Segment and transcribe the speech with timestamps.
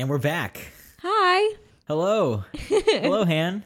[0.00, 0.58] And we're back.
[1.02, 1.56] Hi.
[1.86, 2.44] Hello.
[2.56, 3.62] Hello, Han.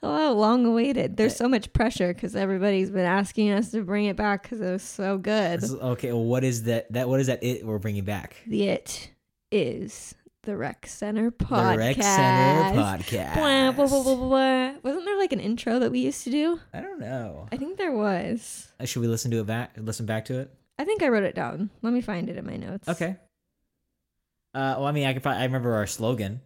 [0.00, 1.18] Hello, long awaited.
[1.18, 4.70] There's so much pressure because everybody's been asking us to bring it back because it
[4.70, 5.60] was so good.
[5.60, 6.90] This is- okay, well, what is that?
[6.94, 7.44] That what is that?
[7.44, 9.10] It we're bringing back The it
[9.52, 11.72] is the Rec Center podcast.
[11.72, 13.34] the Rec Center podcast.
[13.34, 14.72] Blah, blah, blah, blah, blah.
[14.82, 16.60] Wasn't there like an intro that we used to do?
[16.72, 17.46] I don't know.
[17.52, 18.68] I think there was.
[18.80, 19.72] Uh, Should we listen to it back?
[19.76, 20.50] Listen back to it.
[20.78, 21.68] I think I wrote it down.
[21.82, 22.88] Let me find it in my notes.
[22.88, 23.16] Okay.
[24.54, 25.22] Uh, well, I mean, I could.
[25.22, 26.40] Probably, I remember our slogan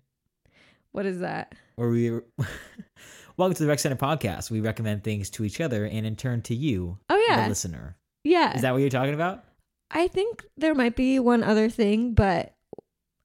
[0.93, 1.55] What is that?
[1.77, 2.11] where we.
[3.37, 4.51] Welcome to the Rec Center podcast.
[4.51, 7.97] We recommend things to each other and in turn to you, Oh yeah, the listener.
[8.25, 8.55] yeah.
[8.57, 9.45] Is that what you're talking about?
[9.91, 12.55] I think there might be one other thing, but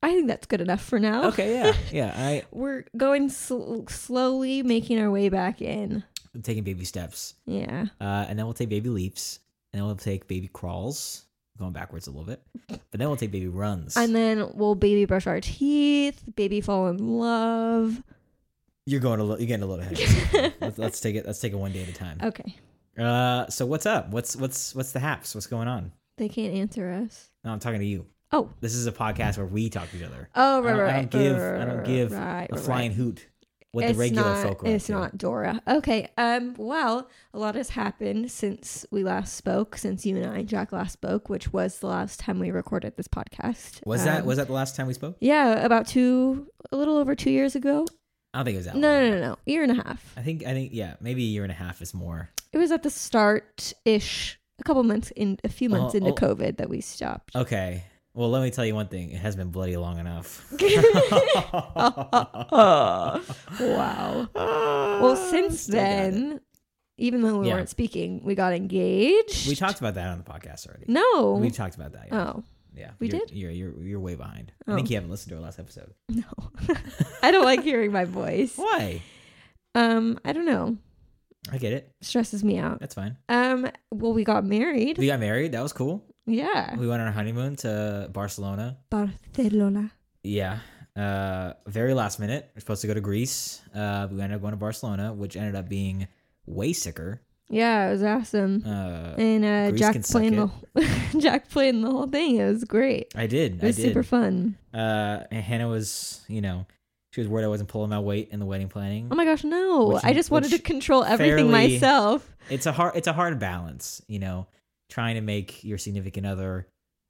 [0.03, 1.29] I think that's good enough for now.
[1.29, 2.13] Okay, yeah, yeah.
[2.15, 6.03] I We're going sl- slowly making our way back in.
[6.43, 7.85] Taking baby steps, Yeah.
[8.01, 9.39] uh, and then we'll take baby leaps,
[9.71, 11.25] and then we'll take baby crawls,
[11.63, 13.95] going backwards a little bit, but then we'll take baby runs.
[13.97, 18.03] And then we'll baby brush our teeth, baby fall in love.
[18.85, 19.39] You're going a little.
[19.39, 20.53] You're getting a little ahead.
[20.61, 21.25] let's, let's take it.
[21.25, 22.19] Let's take it one day at a time.
[22.21, 22.55] Okay.
[22.99, 24.09] Uh, so what's up?
[24.09, 25.33] What's what's what's the haps?
[25.33, 25.93] What's going on?
[26.17, 27.29] They can't answer us.
[27.43, 28.05] No, I'm talking to you.
[28.31, 28.49] Oh.
[28.61, 30.27] This is a podcast where we talk to each other.
[30.35, 32.97] Oh, I right, I don't give- right, I don't give right, A right, flying right.
[32.97, 33.27] hoot.
[33.81, 34.61] It's the regular not, folk.
[34.65, 35.61] It's not Dora.
[35.67, 36.09] Okay.
[36.17, 36.53] Um.
[36.57, 39.77] Well, a lot has happened since we last spoke.
[39.77, 43.07] Since you and I, Jack, last spoke, which was the last time we recorded this
[43.07, 43.85] podcast.
[43.85, 45.17] Was that Um, was that the last time we spoke?
[45.19, 47.85] Yeah, about two, a little over two years ago.
[48.33, 48.75] I don't think it was that.
[48.75, 49.09] No, long.
[49.09, 50.13] no, no, no, year and a half.
[50.17, 52.29] I think I think yeah, maybe a year and a half is more.
[52.51, 56.11] It was at the start ish, a couple months in, a few months Oh, into
[56.11, 56.15] oh.
[56.15, 57.35] COVID that we stopped.
[57.35, 57.83] Okay.
[58.15, 59.09] Well, let me tell you one thing.
[59.11, 60.45] It has been bloody long enough.
[63.59, 64.27] wow.
[64.35, 66.39] Well, since Still then,
[66.97, 67.55] even though we Yeah.
[67.55, 69.47] weren't speaking, we got engaged.
[69.47, 70.85] we talked about that on the podcast already.
[70.87, 71.33] No.
[71.33, 72.07] We talked about that.
[72.11, 72.19] Yeah.
[72.35, 72.43] oh
[72.75, 72.91] yeah.
[72.99, 73.31] we you're, did?
[73.31, 74.51] You're you're you're way behind.
[74.67, 74.75] I Oh.
[74.75, 75.93] think you haven't listened to our last episode.
[76.09, 76.23] no,
[77.21, 78.53] I don't like hearing my voice.
[78.57, 79.01] Why?
[79.75, 80.77] Um, I don't know.
[81.51, 81.91] I get it.
[82.01, 82.79] Stresses me out.
[82.79, 83.17] That's fine.
[83.27, 84.97] Um, well, we got married.
[84.97, 85.51] We got married.
[85.53, 86.05] That was cool.
[86.25, 88.77] Yeah, We went on our honeymoon to Barcelona.
[88.89, 89.91] Barcelona.
[90.23, 90.59] Yeah.
[90.95, 92.49] Uh, very last minute.
[92.55, 93.61] We're supposed to go to Greece.
[93.73, 96.07] Uh, we ended up going to Barcelona, which ended up being
[96.45, 97.21] way sicker.
[97.49, 98.63] Yeah, it was awesome.
[98.65, 100.49] Uh, and uh, Jack playing the
[101.19, 102.37] Jack playing the whole thing.
[102.37, 103.11] It was great.
[103.15, 103.55] I did.
[103.55, 103.87] It was did.
[103.87, 104.57] super fun.
[104.73, 106.65] Uh, and Hannah was, you know,
[107.11, 109.09] she was worried I wasn't pulling my weight in the wedding planning.
[109.11, 109.89] Oh my gosh, no!
[109.89, 112.27] Which- I just wanted to control everything fairly- myself.
[112.49, 114.47] it's a hard, it's a hard balance, you know,
[114.89, 116.67] trying to make your significant other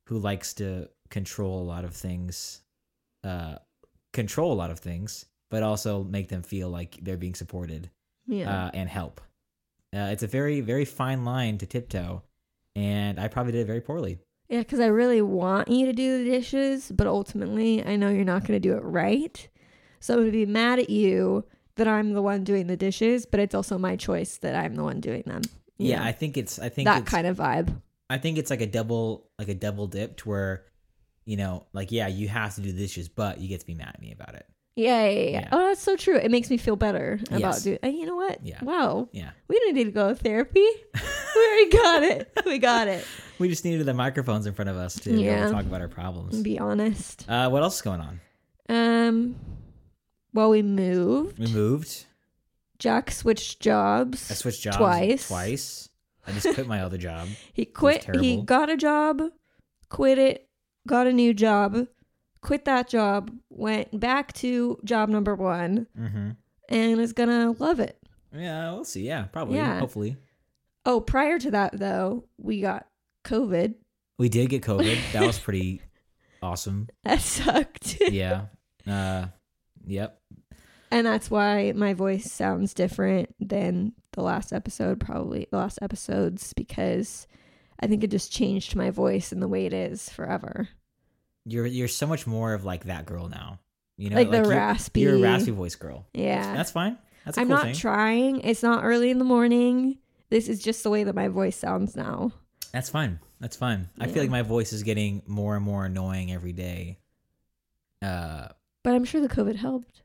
[0.07, 2.61] who likes to control a lot of things,
[3.23, 3.55] uh,
[4.13, 7.89] control a lot of things, but also make them feel like they're being supported
[8.27, 8.65] Yeah.
[8.67, 9.21] uh, and help.
[9.95, 12.23] Uh, it's a very, very fine line to tiptoe,
[12.75, 14.17] and I probably did it very poorly.
[14.49, 18.25] Yeah, because I really want you to do the dishes, but ultimately I know you're
[18.25, 19.47] not going to do it right.
[19.99, 21.45] So I'm going to be mad at you
[21.75, 24.83] that I'm the one doing the dishes, but it's also my choice that I'm the
[24.83, 25.41] one doing them.
[25.77, 27.73] Yeah, know, I think it's, I think that kind of vibe.
[28.09, 30.65] I think it's like a double like a double dipped where,
[31.25, 33.73] you know, like yeah, you have to do the dishes, but you get to be
[33.73, 34.45] mad at me about it.
[34.75, 35.49] Yeah, yeah, yeah, Yeah.
[35.51, 36.15] Oh, that's so true.
[36.17, 37.63] It makes me feel better about Yes.
[37.63, 37.79] doing.
[37.83, 38.43] And you know what?
[38.43, 38.57] Yeah.
[38.63, 39.07] Wow.
[39.11, 39.29] Yeah.
[39.47, 40.59] We don't need to go to therapy.
[41.35, 42.31] we already got it.
[42.45, 43.05] We got it.
[43.39, 45.45] We just needed the microphones in front of us to be able Yeah.
[45.47, 46.39] to talk about our problems.
[46.43, 47.25] Be honest.
[47.27, 48.19] Uh, what else is going on?
[48.69, 49.35] Um.
[50.33, 51.39] Well, we moved.
[51.39, 52.05] We moved.
[52.83, 54.29] Jack switched jobs.
[54.29, 55.27] I switched jobs Twice.
[55.29, 55.89] Twice.
[56.27, 57.29] I just quit my other job.
[57.53, 58.05] He quit.
[58.19, 59.21] He got a job,
[59.89, 60.49] quit it,
[60.85, 61.87] got a new job,
[62.41, 66.31] quit that job, went back to job number one, Mm-hmm.
[66.67, 67.97] and is gonna love it.
[68.35, 69.07] Yeah, we'll see.
[69.07, 69.55] Yeah, probably.
[69.55, 69.79] Yeah.
[69.79, 70.17] Hopefully.
[70.85, 72.85] Oh, prior to that though, we got
[73.23, 73.75] COVID.
[74.17, 74.97] We did get COVID.
[75.13, 75.81] That was pretty
[76.41, 76.89] awesome.
[77.05, 77.97] That sucked.
[78.01, 78.47] Yeah.
[78.85, 79.27] Uh,
[79.85, 80.19] yep.
[80.93, 86.53] And that's why my voice sounds different than the last episode, probably the last episodes,
[86.53, 87.27] because
[87.79, 90.69] I think it just changed my voice and the way it is forever.
[91.45, 93.59] You're you're so much more of like that girl now.
[93.97, 96.05] You know, Like the you're- raspy- You're a raspy voice girl.
[96.13, 96.55] Yeah.
[96.55, 96.97] That's fine.
[97.25, 97.75] That's a I'm cool not thing.
[97.75, 98.39] trying.
[98.41, 99.97] It's not early in the morning.
[100.29, 102.31] This is just the way that my voice sounds now.
[102.71, 103.19] That's fine.
[103.39, 103.89] That's fine.
[103.99, 106.97] I feel like my voice is getting more and more annoying every day.
[108.01, 108.47] Uh,
[108.83, 110.02] But I'm sure the COVID helped.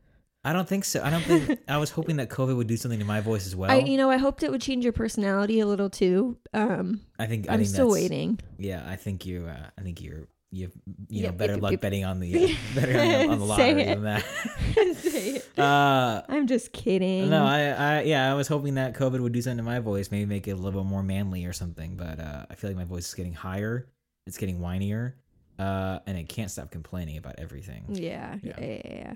[0.48, 1.02] I don't think so.
[1.02, 1.60] I don't think.
[1.68, 3.70] I was hoping that COVID would do something to my voice as well.
[3.70, 6.38] I, you know, I hoped it would change your personality a little too.
[6.54, 7.48] Um, I think.
[7.48, 8.38] I I'm think still waiting.
[8.58, 9.46] Yeah, I think you.
[9.46, 10.26] Uh, I think you're.
[10.50, 10.72] You've
[11.10, 13.74] you Yeah, know better luck betting on the uh, better on the, on the Say
[13.74, 14.24] lottery than that.
[14.96, 15.46] Say it.
[15.58, 17.28] uh, I'm just kidding.
[17.28, 17.66] no, I,
[17.98, 20.48] I, yeah, I was hoping that COVID would do something to my voice, maybe make
[20.48, 21.96] it a little bit more manly or something.
[21.96, 23.88] But uh, I feel like my voice is getting higher.
[24.26, 25.12] It's getting whinier,
[25.58, 27.84] uh, and I can't stop complaining about everything.
[27.90, 28.64] Yeah, yeah, Yeah.
[28.66, 29.14] yeah, yeah.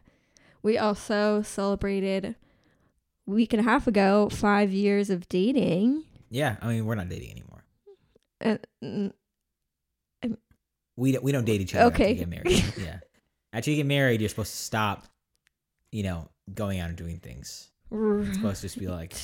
[0.63, 6.05] We also celebrated a week and a half ago five years of dating.
[6.31, 7.65] Yeah, I mean we're not dating anymore.
[8.45, 8.59] Uh,
[10.97, 12.05] We don't, we don't date each other Okay.
[12.05, 12.75] after you get married.
[12.79, 12.99] yeah,
[13.53, 15.07] after you get married, you're supposed to stop,
[15.91, 17.71] you know, going out and doing things.
[17.91, 19.15] It's supposed to just be like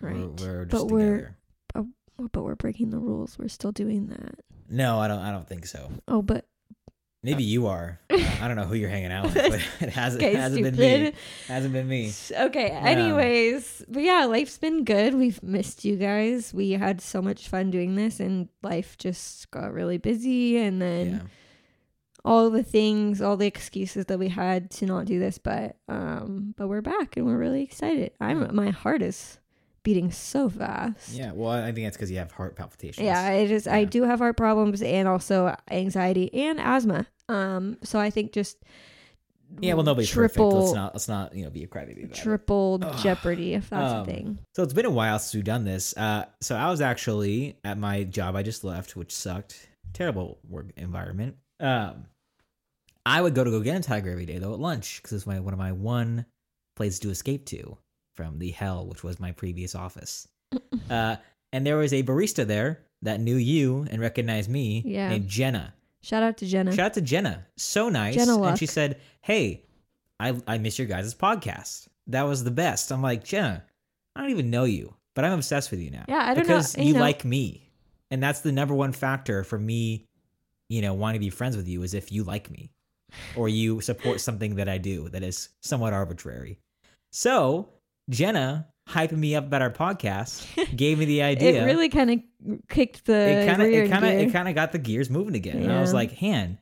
[0.00, 0.14] right.
[0.14, 1.28] we're, we're just But we're-
[1.74, 1.88] together.
[2.32, 3.38] but we're breaking the rules.
[3.38, 4.36] We're still doing that.
[4.68, 5.20] No, I don't.
[5.20, 5.90] I don't think so.
[6.08, 6.44] Oh, but
[7.26, 8.00] Maybe you are.
[8.16, 10.76] Uh, I don't know who you're hanging out with, but it hasn't okay, hasn't been
[10.76, 11.12] me.
[11.48, 12.12] Hasn't been me.
[12.32, 12.68] Okay.
[12.68, 15.14] Anyways, but yeah, life's been good.
[15.14, 16.52] We've missed you guys.
[16.54, 20.58] We had so much fun doing this, and life just got really busy.
[20.58, 21.20] And then Yeah.
[22.24, 26.54] all the things, all the excuses that we had to not do this, but um,
[26.56, 28.12] but we're back and we're really excited.
[28.20, 29.38] I'm my heart is
[29.82, 31.12] beating so fast.
[31.14, 31.32] Yeah.
[31.32, 33.04] Well, I think that's because you have heart palpitations.
[33.04, 37.06] Yeah, I just I do have heart problems and also anxiety and asthma.
[37.28, 38.58] Um, so I think just
[39.60, 39.74] Yeah.
[39.74, 40.64] Well, nobody's triple perfect.
[40.64, 40.94] Let's not.
[40.94, 41.34] Let's not.
[41.36, 42.22] You know, be a crybaby about it.
[42.22, 44.38] triple jeopardy if that's Um, a thing.
[44.56, 45.96] So it's been a while since we've done this.
[45.96, 49.68] Uh, so I was actually at my job I just left, which sucked.
[49.92, 51.36] Terrible work environment.
[51.60, 52.06] Um,
[53.06, 55.26] I would go to go get a tiger every day though at lunch because it's
[55.26, 56.26] my one of my one
[56.74, 57.78] places to escape to
[58.16, 60.26] from the hell, which was my previous office.
[60.90, 61.16] uh,
[61.52, 65.08] and there was a barista there that knew you and recognized me, Yeah.
[65.10, 65.72] named Jenna.
[66.02, 66.72] Shout out to Jenna.
[66.72, 67.46] Shout out to Jenna.
[67.56, 68.14] So nice.
[68.14, 69.64] Jenna and she said, Hey,
[70.20, 71.88] I, I miss your guys' podcast.
[72.06, 72.92] That was the best.
[72.92, 73.64] I'm like, Jenna,
[74.14, 76.04] I don't even know you, but I'm obsessed with you now.
[76.08, 76.84] Yeah, I don't because know.
[76.84, 77.70] you know, like me.
[78.10, 80.06] And that's the number one factor for me,
[80.68, 82.70] you know, wanting to be friends with you is if you like me
[83.34, 86.58] or you support something that I do that is somewhat arbitrary.
[87.12, 87.70] So
[88.10, 90.46] Jenna hyping me up about our podcast
[90.76, 92.20] gave me the idea It really kind of
[92.68, 95.34] kicked the it kind of it kind of it kind of got the gears moving
[95.34, 95.62] again.
[95.62, 96.58] And I was like, "Han,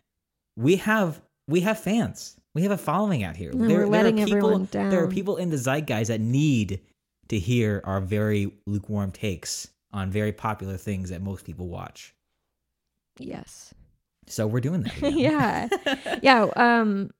[0.56, 2.37] we have we have fans.
[2.55, 3.50] We have a following out here.
[3.50, 4.91] And we're letting everyone down.
[4.91, 6.81] There are people in the zeitgeist that need
[7.29, 12.15] to hear our very lukewarm takes on very popular things that most people watch.
[13.19, 13.75] yes.
[14.27, 15.12] So we're doing that.
[15.12, 15.69] yeah.
[16.23, 16.44] Yeah.
[16.56, 17.11] Um,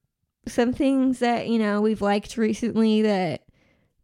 [0.47, 3.44] some things that you know we've liked recently that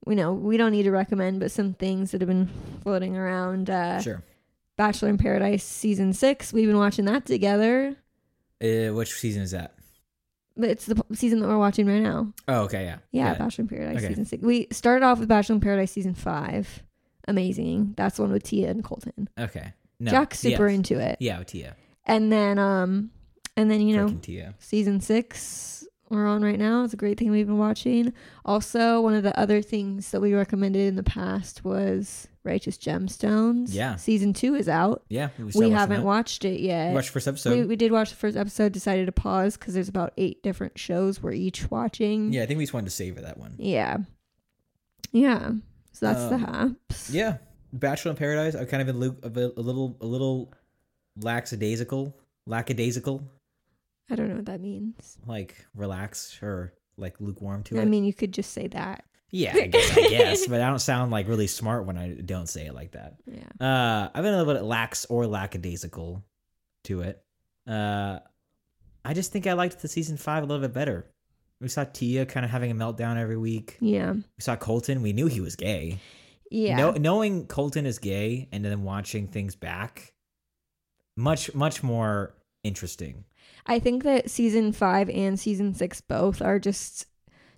[0.07, 2.49] you know we don't need to recommend, but some things that have been
[2.83, 3.71] floating around.
[3.71, 4.23] Uh, sure.
[4.77, 6.53] Bachelor in Paradise season six.
[6.53, 7.97] We've been watching that together.
[8.63, 9.75] Uh, which season is that?
[10.57, 12.33] It's the season that we're watching right now.
[12.49, 12.99] Oh, okay, yeah.
[13.13, 13.35] Yeah.
[13.35, 14.09] Bachelor in Paradise Okay.
[14.09, 14.43] season six.
[14.43, 16.83] We started off with Bachelor in Paradise season five.
[17.29, 17.95] Amazing.
[17.97, 19.29] That's the one with Tia and Colton.
[19.39, 19.73] Okay.
[19.99, 20.11] No.
[20.11, 20.77] Jack's super yes.
[20.77, 21.19] into it.
[21.21, 21.77] Yeah, with Tia.
[22.07, 23.11] And then um
[23.57, 24.55] and then you know Tia.
[24.59, 25.80] season six
[26.11, 26.83] we're on right now.
[26.85, 28.13] It's a great thing we've been watching.
[28.45, 33.69] Also, one of the other things that we recommended in the past was Righteous Gemstones.
[33.73, 33.95] Yeah.
[33.97, 35.05] Season two is out.
[35.09, 36.89] Yeah, we, haven't watched it yet.
[36.89, 37.59] We watched the first episode.
[37.59, 40.77] we, we did watch the first episode, decided to pause because there's about eight different
[40.79, 42.33] shows we're each watching.
[42.33, 43.55] yeah, I think we just wanted to savor that one.
[43.59, 43.99] Yeah.
[45.13, 45.53] Yeah.
[45.93, 47.11] So that's the Um, haps.
[47.11, 47.37] Yeah,
[47.73, 48.57] Bachelor in Paradise.
[48.57, 50.53] I've kind of been a, a little, a little
[51.21, 52.17] lackadaisical,
[52.47, 53.23] lackadaisical,
[54.11, 55.19] I don't know what that means.
[55.27, 57.83] like relaxed or like lukewarm to I it.
[57.83, 59.05] I mean, you could just say that.
[59.31, 62.49] yeah, I guess, I guess, but I don't sound like really smart when I don't
[62.49, 63.15] say it like that.
[63.27, 63.67] Yeah.
[63.67, 66.25] Uh, I've been a little bit lax or lackadaisical
[66.85, 67.23] to it.
[67.67, 68.19] Uh,
[69.05, 71.07] I just think I liked the season five a little bit better.
[71.61, 73.77] We saw Tia kind of having a meltdown every week.
[73.81, 74.13] Yeah.
[74.15, 75.03] We saw Colton.
[75.03, 75.99] We knew he was gay.
[76.51, 76.77] Yeah.
[76.77, 80.13] Know, knowing Colton is gay and then watching things back,
[81.17, 82.35] much much more
[82.65, 83.25] interesting.
[83.67, 87.07] I think that season five and season six both are just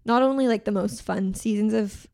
[0.05, 2.07] not only like the most fun seasons of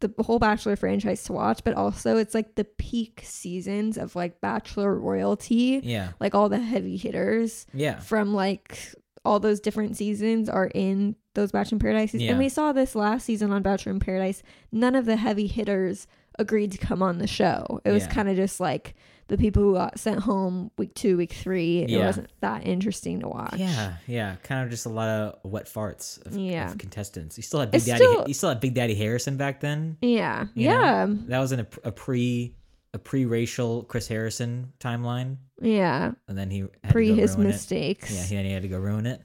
[0.00, 4.40] the whole Bachelor franchise to watch, but also it's like the peak seasons of like
[4.40, 5.80] Bachelor royalty.
[5.82, 8.78] Yeah, Like all the heavy hitters yeah, from like
[9.24, 12.14] all those different seasons are in those Bachelor in Paradise.
[12.14, 12.30] Yeah.
[12.30, 14.42] And we saw this last season on Bachelor in Paradise.
[14.70, 16.06] None of the heavy hitters
[16.38, 17.80] agreed to come on the show.
[17.84, 18.12] It was Yeah.
[18.12, 18.94] kind of just like
[19.28, 21.80] the people who got sent home week two, week three.
[21.80, 22.06] It Yeah.
[22.06, 23.56] wasn't that interesting to watch.
[23.56, 24.36] yeah, yeah.
[24.44, 26.70] Kind of just a lot of wet farts of, Yeah.
[26.70, 27.36] of contestants.
[27.36, 28.04] You still had Big It's Daddy.
[28.04, 29.96] still- you still had Big Daddy Harrison back then.
[30.00, 30.46] Yeah.
[30.54, 30.74] You know?
[30.80, 31.06] yeah.
[31.28, 32.54] That was in a, a pre
[32.94, 36.12] a pre racial Chris Harrison timeline, Yeah.
[36.28, 37.50] and then he had to Pre go his ruin it.
[37.50, 38.10] mistakes.
[38.14, 39.20] Yeah, he, he had to go ruin it.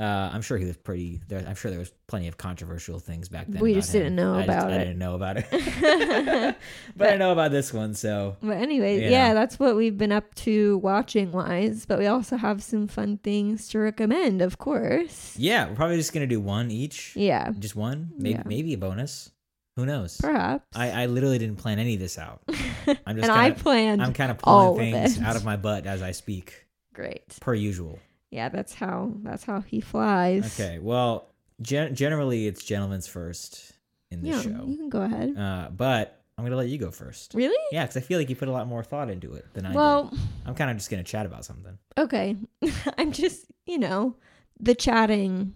[0.00, 1.20] Uh, I'm sure he was pretty.
[1.28, 3.60] There, I'm sure there was plenty of controversial things back then.
[3.60, 5.46] We about just didn't know I just- about I didn't know about it,
[6.96, 7.92] but I know about this one.
[7.94, 9.34] So But anyway, yeah, know.
[9.34, 11.84] that's what we've been up to watching wise.
[11.86, 15.34] But we also have some fun things to recommend, of course.
[15.36, 17.14] yeah, we're probably just gonna do one each.
[17.16, 17.52] Yeah.
[17.58, 18.42] Just one, maybe Yeah.
[18.46, 19.30] maybe a bonus.
[19.76, 20.16] Who knows?
[20.20, 20.64] Perhaps.
[20.74, 22.42] I, I literally didn't plan any of this out.
[22.48, 25.22] I'm just and I kind of planned I'm kind of pulling things it.
[25.24, 27.22] out of my butt as I speak, great.
[27.40, 27.98] per usual.
[28.30, 30.58] Yeah, that's how that's how he flies.
[30.60, 30.78] Okay.
[30.78, 31.28] Well,
[31.60, 33.72] gen- generally it's gentlemen's first
[34.10, 34.64] in the Yeah, show.
[34.66, 35.36] you can go ahead.
[35.36, 37.34] Uh, but I'm gonna let you go first.
[37.34, 37.56] Really?
[37.72, 39.74] Yeah, because I feel like you put a lot more thought into it than I
[39.74, 40.18] Well, did.
[40.46, 41.76] I'm kind of just gonna chat about something.
[41.98, 42.36] okay.
[42.98, 44.14] I'm just, you know,
[44.58, 45.54] the chatting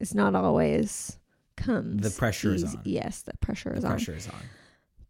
[0.00, 1.18] is not always
[1.56, 2.02] comes.
[2.02, 2.80] The pressure is on.
[2.84, 3.90] Yes, the pressure The is on.
[3.92, 4.40] pressure is on.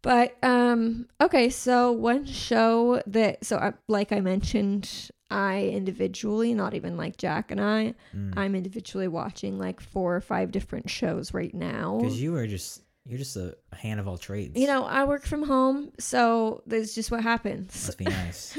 [0.03, 6.75] But um okay, so one show that so I, like I mentioned, I individually, not
[6.75, 8.37] even like Jack and I, Mm.
[8.37, 11.97] I'm individually watching like four or five different shows right now.
[11.99, 14.57] Because you are just you're just a, hand of all trades.
[14.57, 17.87] You know, I work from home, so that's just what happens.
[17.87, 18.57] must be nice.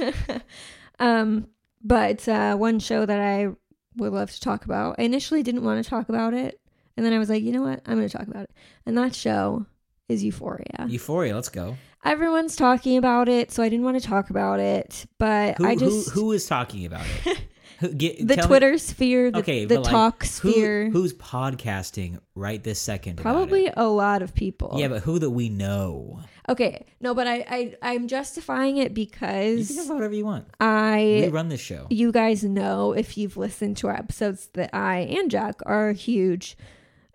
[0.98, 1.46] um,
[1.82, 3.48] but uh, one show that I
[3.96, 4.96] would love to talk about.
[4.98, 6.60] I initially didn't want to talk about it,
[6.96, 8.50] and then I was like, you know what, I'm going to talk about it.
[8.84, 9.64] And that show
[10.08, 10.86] is Euphoria.
[10.88, 11.34] Euphoria.
[11.34, 11.76] Let's go.
[12.04, 15.06] Everyone's talking about it, so I didn't want to talk about it.
[15.18, 17.38] But Who, I just who who is talking about it?
[17.80, 20.90] Who, get, the tell me- Twitter sphere, the, Okay, the but, like, talk who, sphere,
[20.90, 23.16] who's podcasting right this second?
[23.16, 24.76] probably a lot of people.
[24.78, 26.20] Yeah, but who that we know?
[26.48, 30.46] okay, no, but I, I I'm justifying it You because can have whatever you want.
[30.60, 31.88] I We run this show.
[31.90, 36.56] you guys know if you've listened to our episodes that I and Jack are huge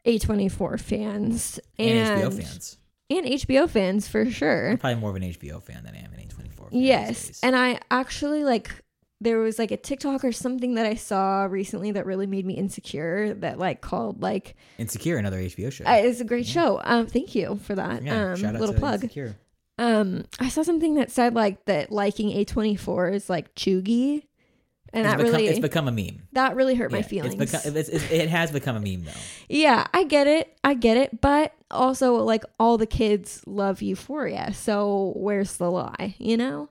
[0.05, 2.77] A24 fans And, HBO fans.
[3.11, 4.69] And HBO fans for sure.
[4.69, 6.67] I'm probably more of an HBO fan than I am an A24 fan.
[6.71, 7.39] Yes.
[7.41, 8.69] And I actually like
[9.21, 12.53] there was like a TikTok or something that I saw recently that really made me
[12.53, 15.83] insecure that like called like Insecure, another HBO show.
[15.85, 16.79] uh, it's a great show.
[16.83, 18.03] Um thank you for that.
[18.03, 19.03] yeah, um shout out little to plug.
[19.03, 19.35] Insecure.
[19.77, 24.23] Um I saw something that said like that liking A24 is like cheugy.
[24.91, 26.23] And It's that become, really it's become a meme.
[26.33, 27.35] that really hurt my feelings.
[27.35, 29.11] It's become, it's, it has become a meme though.
[29.47, 30.57] Yeah, I get it.
[30.63, 31.21] I get it.
[31.21, 34.51] But also, like, all the kids love Euphoria.
[34.53, 36.69] So where's the lie, you know?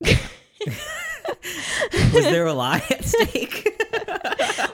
[2.12, 3.66] Was there a lie at stake?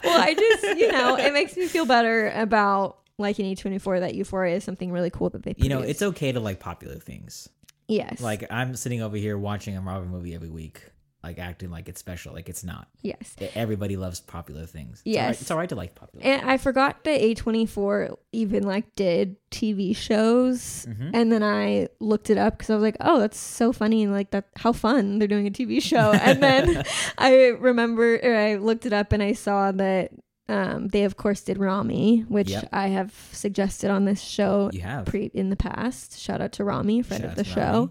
[0.04, 4.14] Well, I just, you know, it makes me feel better about like in A24 that
[4.14, 7.48] Euphoria is something really cool that they you know, it's okay to like popular things.
[7.88, 8.20] Yes.
[8.20, 10.90] Like I'm sitting over here watching a Marvel movie every week,
[11.26, 12.88] like acting like it's special, like it's not.
[13.02, 13.34] yes.
[13.54, 15.02] Everybody loves popular things.
[15.04, 15.20] It's Yes.
[15.22, 16.24] all right, it's all right to like popular.
[16.24, 20.86] And I forgot that A24 even, like, did TV shows.
[20.88, 21.10] Mhm.
[21.14, 24.02] And then I looked it up because I was like, oh, that's so funny.
[24.02, 26.12] And, like, that, how fun they're doing a TV show.
[26.26, 26.84] And then
[27.18, 30.10] I remember, or I looked it up and I saw that
[30.48, 32.68] um, they, of course, did Ramy, which Yep.
[32.72, 36.20] I have suggested on this show you have pre in the past.
[36.20, 37.90] Shout out to Ramy, friend Shout of the show.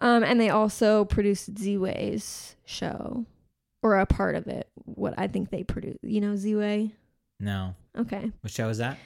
[0.00, 3.24] Um, and they also produced Ziwe's show,
[3.82, 4.68] or a part of it.
[4.84, 6.92] What I think they produced, you know, Z-Way.
[7.40, 7.74] no.
[7.98, 8.98] Okay, What show is that?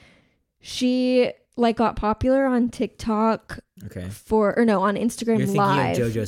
[0.59, 4.07] she like got popular on TikTok Okay.
[4.09, 5.97] for, or no, on Instagram You're Live.
[5.97, 6.23] JoJo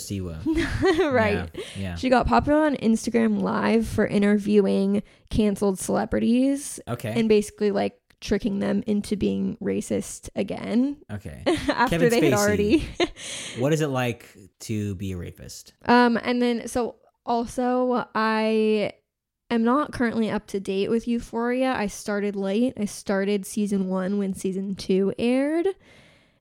[0.46, 0.46] Siwa.
[1.14, 1.50] right.
[1.56, 1.62] Yeah.
[1.78, 1.96] yeah.
[1.96, 7.14] She got popular on Instagram Live for interviewing canceled celebrities Okay.
[7.18, 11.44] and basically like tricking them into being racist again okay.
[11.48, 12.42] after Kevin they had Spacey.
[12.42, 12.88] already.
[13.60, 14.26] What is it like
[14.62, 15.74] to be a rapist?
[15.86, 18.94] um, and then so also I
[19.52, 21.74] am not currently up to date with Euphoria.
[21.74, 22.74] I started late.
[22.80, 25.68] I started season one when season two aired.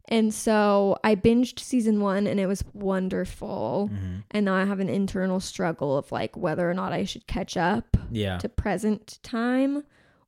[0.08, 3.88] And so I binged season one and it was wonderful.
[3.92, 7.26] hmm And now I have an internal struggle of like whether or not I should
[7.26, 7.96] catch up.
[8.10, 8.36] Yeah.
[8.38, 9.84] to present time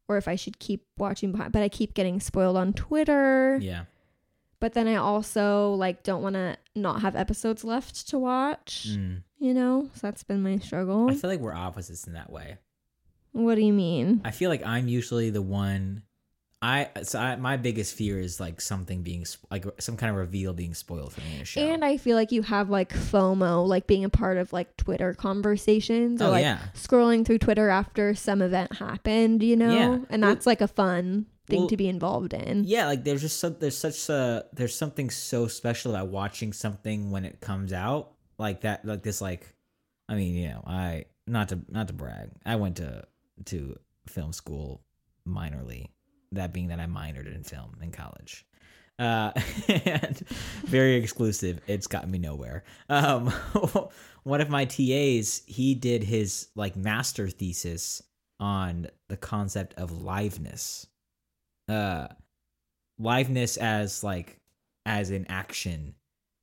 [0.09, 3.85] or if I should keep watching behind but I keep getting spoiled on Twitter Yeah.
[4.61, 9.23] but then I also like don't want to not have episodes left to watch Mm.
[9.39, 12.59] you know so that's been my struggle I feel like we're opposites in that way.
[13.33, 16.03] what do you mean I feel like I'm usually the one.
[16.65, 20.55] I so I, my biggest fear is like something being like some kind of reveal
[20.55, 21.61] being spoiled for me in a show.
[21.61, 25.13] and I feel like you have like FOMO like being a part of like Twitter
[25.13, 29.99] conversations or oh like yeah, scrolling through Twitter after some event happened you know Yeah.
[30.09, 32.87] and Well- that's like a fun thing well, to be involved in yeah.
[32.87, 37.27] Like there's just some, there's such a there's something so special about watching something when
[37.27, 38.87] it comes out like that.
[38.87, 39.55] Like this, like
[40.09, 43.05] I mean, you know, I not to not to brag, I went to
[43.47, 44.81] to film school
[45.29, 45.89] minorly.
[46.35, 48.47] That being that I minored in film in college.
[48.99, 49.33] Uh,
[49.69, 50.19] and
[50.65, 51.61] very exclusive.
[51.67, 52.65] It's gotten me nowhere.
[52.89, 53.29] Um,
[54.23, 58.03] one of my TAs, he did his like master thesis
[58.41, 60.87] on the concept of liveness.
[61.69, 62.09] Uh,
[63.01, 64.39] liveness as like
[64.87, 65.95] as in action,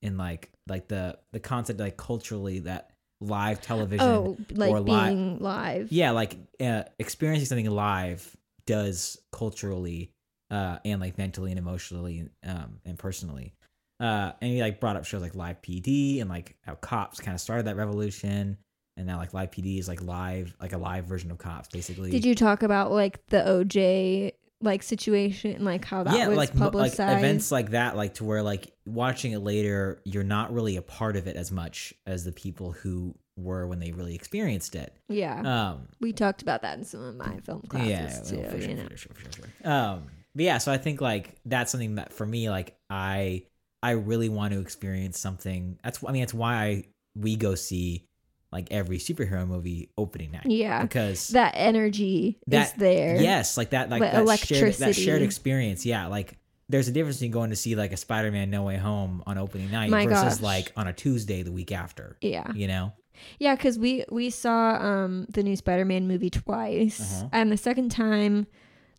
[0.02, 5.10] in like like the the concept like culturally that live television oh like or li-
[5.10, 8.36] being live yeah like uh, experiencing something live
[8.72, 10.12] does culturally
[10.50, 13.54] uh and like mentally and emotionally um and personally
[14.00, 17.36] uh and he like brought up shows like live pd and like how cops kind
[17.36, 18.58] of started that revolution
[18.98, 22.12] and now like live PD is like live, like a live version of Cops, basically.
[22.12, 27.00] Did you talk about like the OJ like situation, like how that was like publicized?
[27.00, 30.82] like events like that, like to where like watching it later, you're not really a
[30.82, 34.94] part of it as much as the people who were when they really experienced it.
[35.10, 38.50] yeah, Um, we talked about that in some of my film classes yeah, too.
[38.50, 38.84] for you sure, know?
[38.90, 39.72] for sure, for sure, for sure.
[39.72, 40.04] Um,
[40.36, 43.44] but yeah, so I think like that's something that for me, like I,
[43.84, 45.80] I really want to experience something.
[45.84, 46.84] That's I mean, that's why I
[47.16, 48.08] we go see
[48.52, 53.22] like every superhero movie opening night Yeah, because that energy That- is there.
[53.22, 55.86] yes, like that, like that shared, that shared experience.
[55.86, 56.38] Yeah, like
[56.70, 59.72] there's a difference between going to see like a Spider-Man No Way Home on opening
[59.72, 60.42] night My versus gosh.
[60.42, 62.18] like on a Tuesday the week after.
[62.22, 62.50] yeah.
[62.54, 62.94] You know?
[63.40, 67.30] Yeah, because we we saw um the new Spider-Man movie twice, Uh-huh.
[67.34, 68.48] and the second time,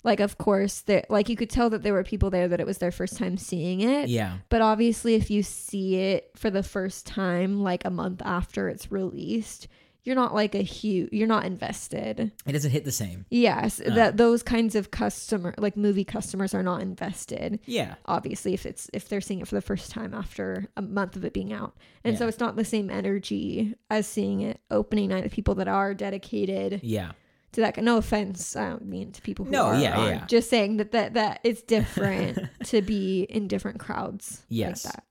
[0.05, 2.67] like of course that like you could tell that there were people there that it
[2.67, 4.09] was their first time seeing it.
[4.09, 8.69] Yeah, But obviously, if you see it for the first time, like a month after
[8.69, 9.69] it's released,
[10.05, 12.33] you're not like a huge, you're not invested.
[12.47, 13.25] it doesn't hit the same.
[13.31, 13.95] Yes, Uh.
[13.95, 17.61] that those kinds of customer, like movie customers, are not invested.
[17.67, 21.17] Yeah, Obviously, if it's if they're seeing it for the first time after a month
[21.17, 25.11] of it being out, and so it's not the same energy as seeing it opening
[25.11, 25.25] night.
[25.27, 27.13] of people that are dedicated yeah,
[27.53, 27.77] to that.
[27.79, 29.79] No offense, I don't mean to people who No, are.
[29.79, 30.27] yeah, yeah.
[30.27, 34.45] Just saying that that that it's different to be in different crowds.
[34.49, 34.85] Yes.
[34.85, 35.05] like that.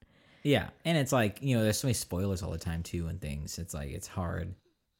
[0.43, 0.69] yeah.
[0.83, 3.57] And it's like you know, there's so many spoilers all the time too, and things.
[3.57, 4.53] It's like it's hard.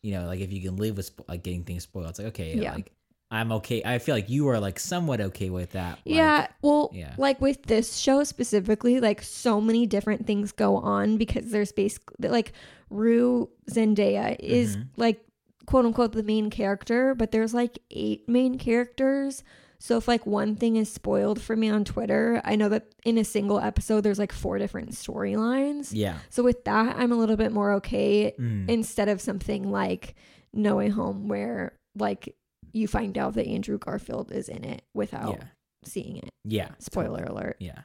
[0.04, 2.30] You know, like if you can live with spo- like getting things spoiled, it's like
[2.30, 2.74] okay, Yeah.
[2.74, 2.92] like
[3.30, 3.82] I'm okay.
[3.86, 5.92] I feel like you are like somewhat okay with that.
[5.92, 7.14] like- yeah, well, yeah.
[7.18, 12.28] like with this show specifically, like so many different things go on because there's basically
[12.28, 12.52] like
[12.90, 14.88] Rue Zendaya is Mhm.
[14.98, 15.24] like
[15.66, 19.44] quote unquote the main character, but there's like eight main characters.
[19.82, 23.18] So if like one thing is spoiled for me on Twitter, I know that in
[23.18, 25.90] a single episode there's like four different storylines.
[25.92, 26.20] Yeah.
[26.30, 28.70] So with that, I'm a little bit more okay Mm.
[28.70, 30.14] instead of something like
[30.54, 32.36] No Way Home where like
[32.74, 35.48] you find out that Andrew Garfield is in it without yeah.
[35.84, 36.30] seeing it.
[36.46, 36.70] Yeah.
[36.78, 37.58] Spoiler alert.
[37.60, 37.80] Yeah.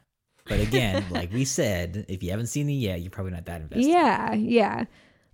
[0.47, 3.63] But again, like we said, if you haven't seen it yet, you're probably not that
[3.63, 3.89] invested.
[3.89, 4.85] Yeah, yeah.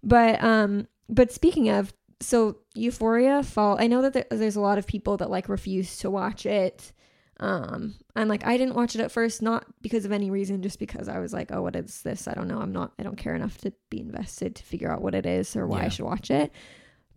[0.05, 1.93] But um but speaking of
[2.23, 6.11] so Euphoria fall I know that there's a lot of people that like refuse to
[6.11, 6.93] watch it.
[7.41, 10.79] Um and like I didn't watch it at first not because of any reason just
[10.79, 12.29] because I was like, "Oh, what is this?
[12.29, 12.61] I don't know.
[12.61, 15.57] I'm not I don't care enough to be invested to figure out what it is
[15.57, 16.53] or why I should watch it."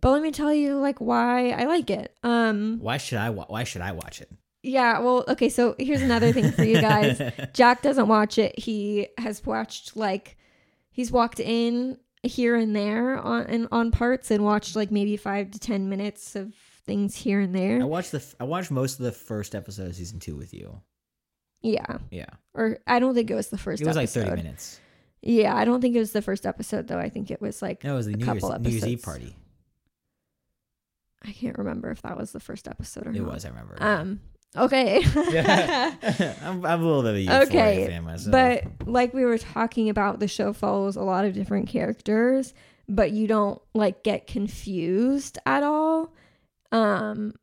[0.00, 2.14] But let me tell you like why I like it.
[2.22, 3.30] Um Why should I?
[3.30, 4.30] Wa- why should I watch it?
[4.62, 7.22] yeah, well, okay, so here's another thing for you guys.
[7.54, 8.58] Jack doesn't watch it.
[8.58, 10.36] He has watched like
[10.90, 15.50] he's walked in here and there on and on parts and watched like maybe five
[15.52, 16.52] to ten minutes of
[16.84, 17.80] things here and there.
[17.80, 18.18] I watched the.
[18.18, 20.80] f- I watched most of the first episode of season two with you.
[21.62, 23.82] Yeah, Yeah, or I don't think it was the first.
[23.82, 24.28] it was like episode.
[24.28, 24.80] thirty minutes.
[25.22, 26.98] Yeah, I don't think it was the first episode though.
[26.98, 29.02] I think it was like No, it was the New Year's, couple New Year's Eve
[29.02, 29.34] party.
[31.24, 33.32] I can't remember if that was the first episode or It not.
[33.32, 33.44] was.
[33.44, 33.76] I remember.
[33.80, 34.20] Um.
[34.54, 35.02] Okay.
[36.42, 38.32] I'm, I'm a little bit of a Euphoria Okay, fan myself.
[38.32, 42.54] But like we were talking about, the show follows a lot of different characters,
[42.88, 46.12] but you don't like get confused at all.
[46.72, 47.34] Um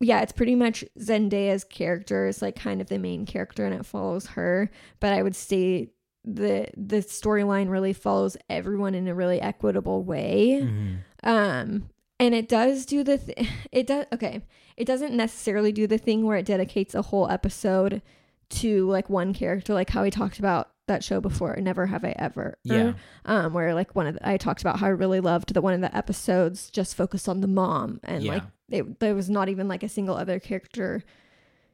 [0.00, 3.86] yeah, it's pretty much Zendaya's character is like kind of the main character and it
[3.86, 5.90] follows her, but I would say
[6.24, 10.96] the the storyline really follows everyone in a really equitable way Mhm.
[11.22, 11.88] um
[12.18, 14.42] and it does do the th- it does okay
[14.76, 18.02] it doesn't necessarily do the thing where it dedicates a whole episode
[18.48, 22.14] to like one character like how we talked about that show before never have i
[22.18, 22.92] ever yeah,
[23.24, 25.74] um where like one of the, i talked about how i really loved that one
[25.74, 28.34] of the episodes just focused on the mom and Yeah.
[28.34, 31.02] like it, there was not even like a single other character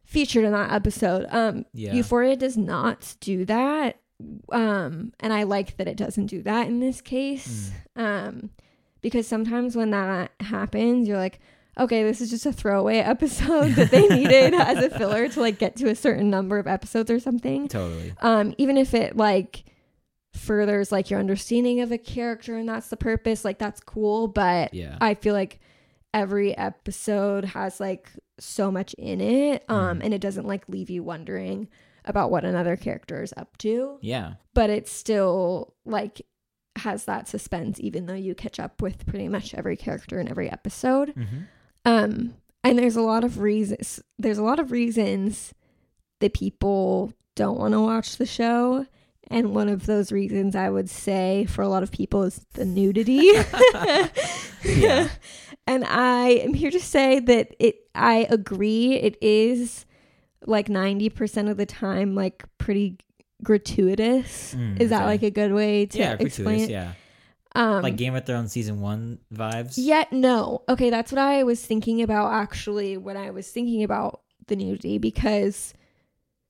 [0.05, 3.99] featured in that episode um yeah, Euphoria does not do that.
[4.53, 7.73] Um, and I like that it doesn't do that in this case.
[7.97, 8.03] Mm.
[8.29, 8.51] Um,
[9.03, 11.39] because sometimes when that happens, you're like,
[11.79, 15.59] okay, this is just a throwaway episode that they needed as a filler to like
[15.59, 17.69] get to a certain number of episodes or something.
[17.69, 18.15] totally.
[18.23, 19.65] Um, even if it like
[20.35, 24.29] furthers like your understanding of a character and that's the purpose, like that's cool.
[24.29, 25.61] But Yeah, I feel like
[26.15, 30.05] every episode has like so much in it um Mhm.
[30.05, 31.69] and it doesn't like leave you wondering
[32.05, 36.21] about what another character is up to yeah, but it's still like
[36.77, 40.51] has that suspense even though you catch up with pretty much every character in every
[40.51, 41.11] episode.
[41.15, 41.43] Hmm
[41.85, 45.53] um and there's a lot of reasons there's a lot of reasons
[46.21, 48.87] that people don't want to watch the show.
[49.29, 52.65] And one of those reasons i would say for a lot of people is the
[52.65, 53.19] nudity.
[54.65, 55.09] Yeah.
[55.67, 59.87] and i am here to say that it i agree it is
[60.47, 62.99] like 90% of the time like pretty
[63.43, 65.07] gratuitous Mm, is that okay.
[65.07, 66.69] like a good way to yeah, explain gratuitous.
[66.69, 66.93] it Yeah,
[67.55, 69.75] Um, like Game of Thrones season one vibes.
[69.77, 70.63] Yet no.
[70.69, 74.99] Okay, that's what I was thinking about actually when I was thinking about the nudity
[74.99, 75.75] because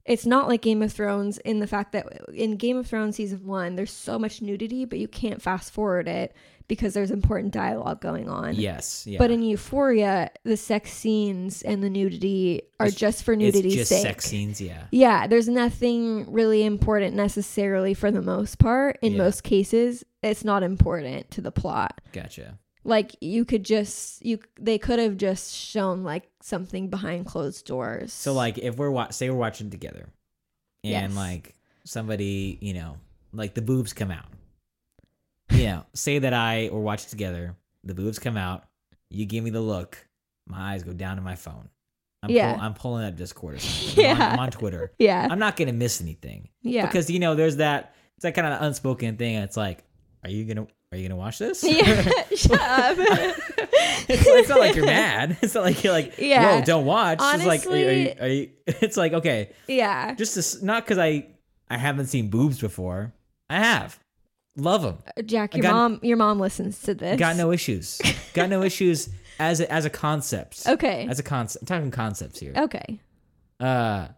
[0.04, 3.46] it's not like Game of Thrones in the fact that in Game of Thrones season
[3.46, 6.34] 1 there's so much nudity but you can't fast forward it
[6.72, 8.54] because there's important dialogue going on.
[8.54, 9.06] Yes.
[9.06, 9.18] Yeah.
[9.18, 13.74] But in Euphoria, the sex scenes and the nudity are It's- just for it's nudity's
[13.74, 14.02] just sake.
[14.02, 14.60] sex scenes.
[14.60, 14.84] Yeah.
[14.90, 18.98] Yeah, there's nothing really important necessarily for the most part.
[19.02, 19.18] In Yeah.
[19.18, 22.58] most cases, it's not important to the plot Gotcha.
[22.84, 28.12] like you could just you they could have just shown like something behind closed doors
[28.12, 30.08] So like if we're wa- say we're watching together,
[30.84, 31.14] and Yes.
[31.16, 31.54] like
[31.84, 32.96] somebody you know
[33.32, 34.26] like the boobs come out.
[35.66, 37.56] Know, say that I or watch it together.
[37.84, 38.64] The boobs come out.
[39.10, 39.98] You give me the look.
[40.46, 41.68] My eyes go down to my phone.
[42.22, 42.54] I'm Yeah.
[42.54, 44.04] pull, I'm pulling up Discord or something.
[44.06, 44.32] I'm, on, Yeah.
[44.32, 44.92] I'm on Twitter.
[44.98, 48.46] yeah I'm not gonna miss anything yeah because you know there's that it's that kind
[48.52, 49.34] of unspoken thing.
[49.36, 49.82] It's like,
[50.24, 51.64] are you gonna are you gonna watch this?
[51.66, 52.02] yeah
[52.36, 52.96] shut up
[54.08, 55.36] it's, it's not like you're mad.
[55.42, 56.58] It's not like you're like, Yeah.
[56.58, 57.18] whoa, don't watch.
[57.20, 60.64] it's like, are you, are you, Honestly- are you, it's like, okay, yeah just to,
[60.64, 61.26] not because I
[61.70, 63.12] I haven't seen boobs before.
[63.50, 63.98] I have,
[64.56, 64.98] love them.
[65.26, 68.00] jack your got- mom your mom listens to this Got no issues.
[68.34, 70.62] Got no issues as a, as a concept.
[70.66, 72.52] okay As a concept, I'm talking concepts here.
[72.56, 73.00] okay
[73.60, 74.08] Uh,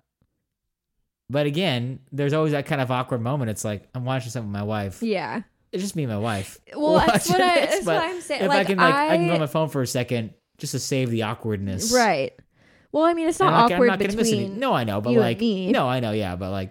[1.31, 3.51] but again, there's always that kind of awkward moment.
[3.51, 5.03] It's like I'm watching something with my wife.
[5.03, 5.43] yeah
[5.73, 6.59] It's just me and my wife.
[6.77, 9.27] well that's what I, that's what I'm saying If like I can like I, can
[9.29, 11.93] go on my phone for a second just to save the awkwardness.
[11.93, 12.33] right
[12.93, 15.13] well i mean it's not awkward not gonna miss any- between No, I know, but
[15.15, 15.73] like, me.
[15.73, 16.71] no, I know, yeah, but like,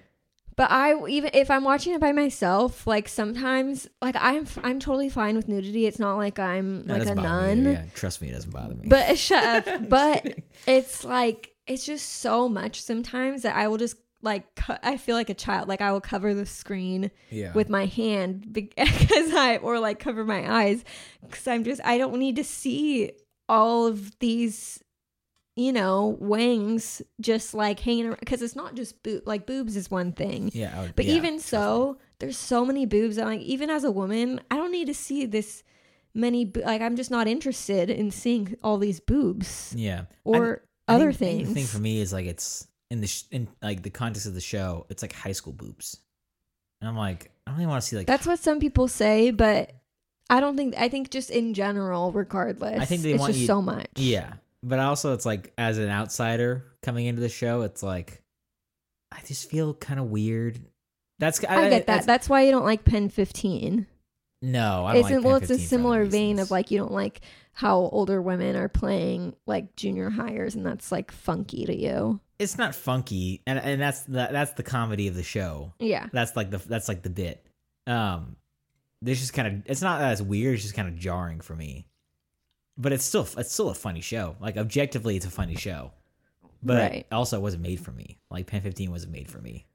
[0.55, 5.09] But I even if I'm watching it by myself, like sometimes, like I'm I'm totally
[5.09, 5.85] fine with nudity.
[5.85, 7.65] It's not like I'm no, like a nun.
[7.65, 8.87] Yeah, trust me, it doesn't bother me.
[8.87, 9.89] But shut up.
[9.89, 10.43] But kidding.
[10.67, 15.15] it's like it's just so much sometimes that I will just like cu- I feel
[15.15, 15.67] like a child.
[15.67, 18.73] Like I will cover the screen yeah, with my hand because
[19.33, 20.83] I or like cover my eyes
[21.21, 23.11] because I'm just I don't need to see
[23.49, 24.82] all of these
[25.55, 29.91] you know wings just like hanging around because it's not just boob like boobs is
[29.91, 33.17] one thing yeah, would- but yeah, even so, there's so many boobs.
[33.17, 35.63] I'm like even as a woman, I don't need to see this
[36.15, 36.45] many.
[36.45, 41.11] bo- Like I'm just not interested in seeing all these boobs yeah, or I other
[41.11, 41.47] think- I things.
[41.49, 44.33] The thing for me is like it's in the sh- in like the context of
[44.33, 44.85] the show.
[44.89, 45.97] It's like high school boobs,
[46.81, 48.07] and I'm like, I don't even want to see like.
[48.07, 49.71] That's what some people say, but
[50.29, 50.75] I don't think.
[50.77, 53.87] I think just in general, regardless, I think they it's want just you- so much.
[53.97, 58.21] yeah, but also it's like as an outsider coming into the show, it's like
[59.11, 60.59] I just feel kind of weird.
[61.19, 61.87] That's I, get that.
[61.87, 63.85] that's- That's why you don't like Pen 15.
[64.41, 66.79] no, I don't It's like well, it's a 15 for similar vein of like you
[66.79, 67.21] don't like
[67.53, 72.19] how older women are playing like junior hires, and that's like funky to you.
[72.39, 75.71] it's not funky, and and that's the, that's the comedy of the show.
[75.79, 76.07] Yeah.
[76.11, 77.45] That's like the that's like the bit.
[77.85, 78.37] Um,
[79.01, 80.55] this just kind of it's not as weird.
[80.55, 81.85] It's just kind of jarring for me.
[82.77, 84.35] But it's still it's still a funny show.
[84.39, 85.91] Like objectively, it's a funny show.
[86.61, 87.05] But Right.
[87.11, 88.17] also, it wasn't made for me.
[88.31, 89.65] Like Pen Fifteen wasn't made for me.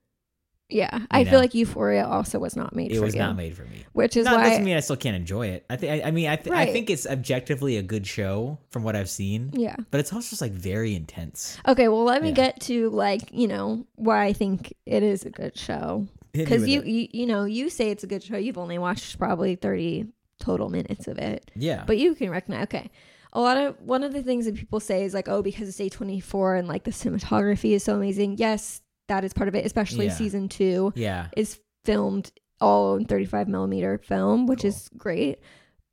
[0.70, 1.30] Yeah, I know?
[1.30, 3.86] feel like Euphoria also was not made It for was you, not made for me.
[3.94, 5.64] which is Not why doesn't mean I still can't enjoy it.
[5.70, 6.04] I think.
[6.04, 9.08] I, I mean, I th- I think it's objectively a good show from what I've
[9.08, 9.50] seen.
[9.54, 9.76] yeah.
[9.90, 11.56] But it's also just like very intense.
[11.66, 12.34] Okay, well, let me Yeah.
[12.34, 16.82] get to like you know why I think it is a good show because you,
[16.82, 18.36] you you know you say it's a good show.
[18.36, 20.06] You've only watched probably thirty
[20.38, 22.64] total minutes of it, yeah, but you can recognize.
[22.64, 22.90] Okay,
[23.32, 25.80] a lot of one of the things that people say is like, oh, because it's
[25.80, 28.36] A twenty four and like the cinematography is so amazing.
[28.38, 30.14] Yes, that is part of it, especially Yeah.
[30.14, 34.68] season two yeah, is filmed all in thirty five millimeter film, which Cool.
[34.70, 35.40] is great.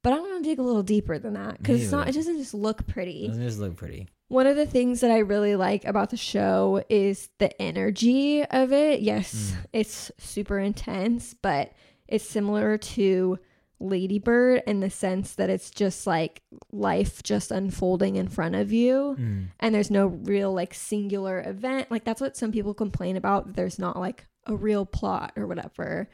[0.03, 2.07] But I want to dig a little deeper than that because it's not.
[2.07, 3.27] It doesn't just look pretty.
[3.27, 4.07] doesn't just look pretty.
[4.27, 8.71] One of the things that I really like about the show is the energy of
[8.73, 9.01] it.
[9.01, 9.65] Yes, Mm.
[9.73, 11.73] it's super intense, but
[12.07, 13.37] it's similar to
[13.79, 19.15] Ladybird in the sense that it's just like life just unfolding in front of you
[19.19, 19.47] Mm.
[19.59, 21.91] and there's no real like singular event.
[21.91, 23.55] Like that's what some people complain about.
[23.55, 26.09] There's not like a real plot or whatever.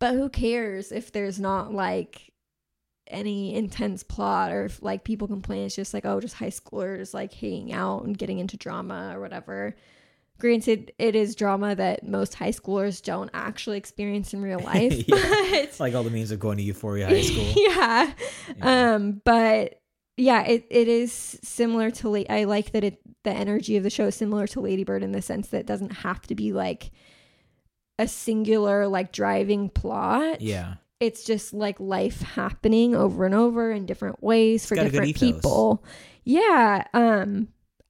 [0.00, 2.32] But who cares if there's not like
[3.08, 7.12] any intense plot or if like people complain it's just like oh just high schoolers
[7.12, 9.76] like hanging out and getting into drama or whatever.
[10.42, 14.92] Granted, it is drama that most high schoolers don't actually experience in real life.
[15.06, 15.16] Yeah.
[15.52, 17.44] but like all the memes of going to Euphoria High School.
[17.56, 18.12] yeah.
[18.58, 18.94] Yeah.
[18.94, 19.80] Um, but
[20.16, 23.88] yeah, it, it is similar to La- I like that it the energy of the
[23.90, 26.90] show is similar to Ladybird in the sense that it doesn't have to be like
[28.00, 30.40] a singular like driving plot.
[30.40, 30.74] yeah.
[30.98, 35.02] It's just like life happening over and over in different ways for got a good
[35.02, 35.84] different people.
[36.24, 36.84] Yeah.
[36.94, 37.46] Um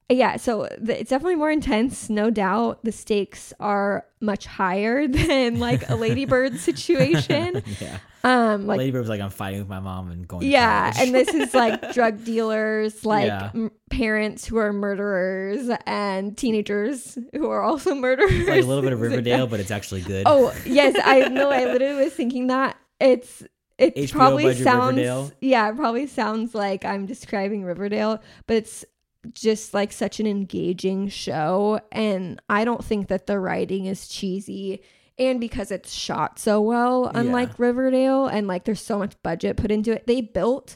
[0.09, 2.83] yeah, so the, it's definitely more intense, no doubt.
[2.83, 7.63] The stakes are much higher than like a Ladybird situation.
[7.79, 7.97] yeah.
[8.25, 10.49] Um, like Ladybird was like, I'm fighting with my mom and going.
[10.49, 13.51] yeah, college." and this is like drug dealers, like Yeah.
[13.53, 18.31] m- parents who are murderers, and teenagers who are also murderers.
[18.47, 20.23] like a little bit of Riverdale, but it's actually good.
[20.25, 21.49] Oh yes, I know.
[21.51, 23.43] I literally was thinking that it's
[23.77, 25.31] it HBO probably sounds Riverdale?
[25.41, 28.85] yeah, it probably sounds like I'm describing Riverdale, but it's
[29.33, 34.81] just like such an engaging show, and I don't think that the writing is cheesy.
[35.19, 37.55] And because it's shot so well, unlike Yeah.
[37.59, 40.75] Riverdale, and like there's so much budget put into it, they built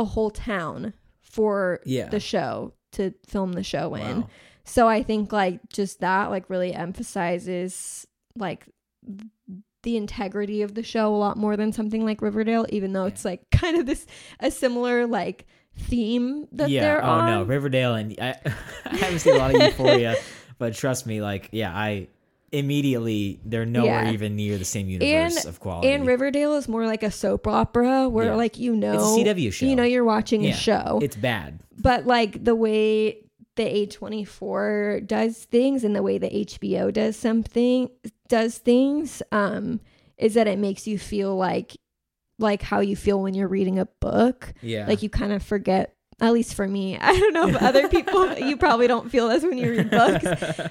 [0.00, 2.08] a whole town for Yeah.
[2.08, 4.22] the show to film the show in.
[4.22, 4.28] Wow.
[4.64, 8.66] So I think like just that like really emphasizes like
[9.84, 13.24] the integrity of the show a lot more than something like Riverdale, even though it's
[13.24, 14.06] like kind of this
[14.40, 15.46] a similar like
[15.78, 16.80] theme that yeah.
[16.82, 17.26] they're oh on.
[17.30, 18.34] no, Riverdale, and I,
[18.84, 20.16] I haven't seen a lot of Euphoria,
[20.58, 22.08] but trust me, like, yeah, I
[22.52, 24.12] immediately they're nowhere Yeah.
[24.12, 25.88] even near the same universe of quality.
[25.92, 28.34] And Riverdale is more like a soap opera where Yeah.
[28.36, 29.66] like you know It's a CW show.
[29.66, 30.50] You know you're watching Yeah.
[30.50, 30.98] a show.
[31.02, 31.60] it's bad.
[31.78, 33.18] but like the way
[33.56, 37.90] the A24 does things and the way the HBO does something
[38.28, 39.80] does things um
[40.16, 41.76] is that it makes you feel like
[42.38, 44.86] like how you feel when you're reading a book Yeah.
[44.86, 48.32] like you kind of forget at least for me i don't know if other people
[48.38, 50.24] you probably don't feel this when you read books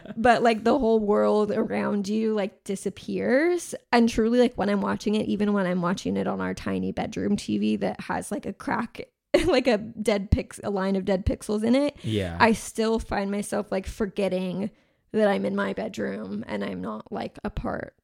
[0.18, 5.16] but like the whole world around you like disappears and truly like when i'm watching
[5.16, 8.54] it even when i'm watching it on our tiny bedroom tv that has like a
[8.54, 9.02] crack
[9.46, 12.36] like a dead pix a line of dead pixels in it yeah.
[12.40, 14.70] i still find myself like forgetting
[15.14, 17.96] that i'm in my bedroom and i'm not like a part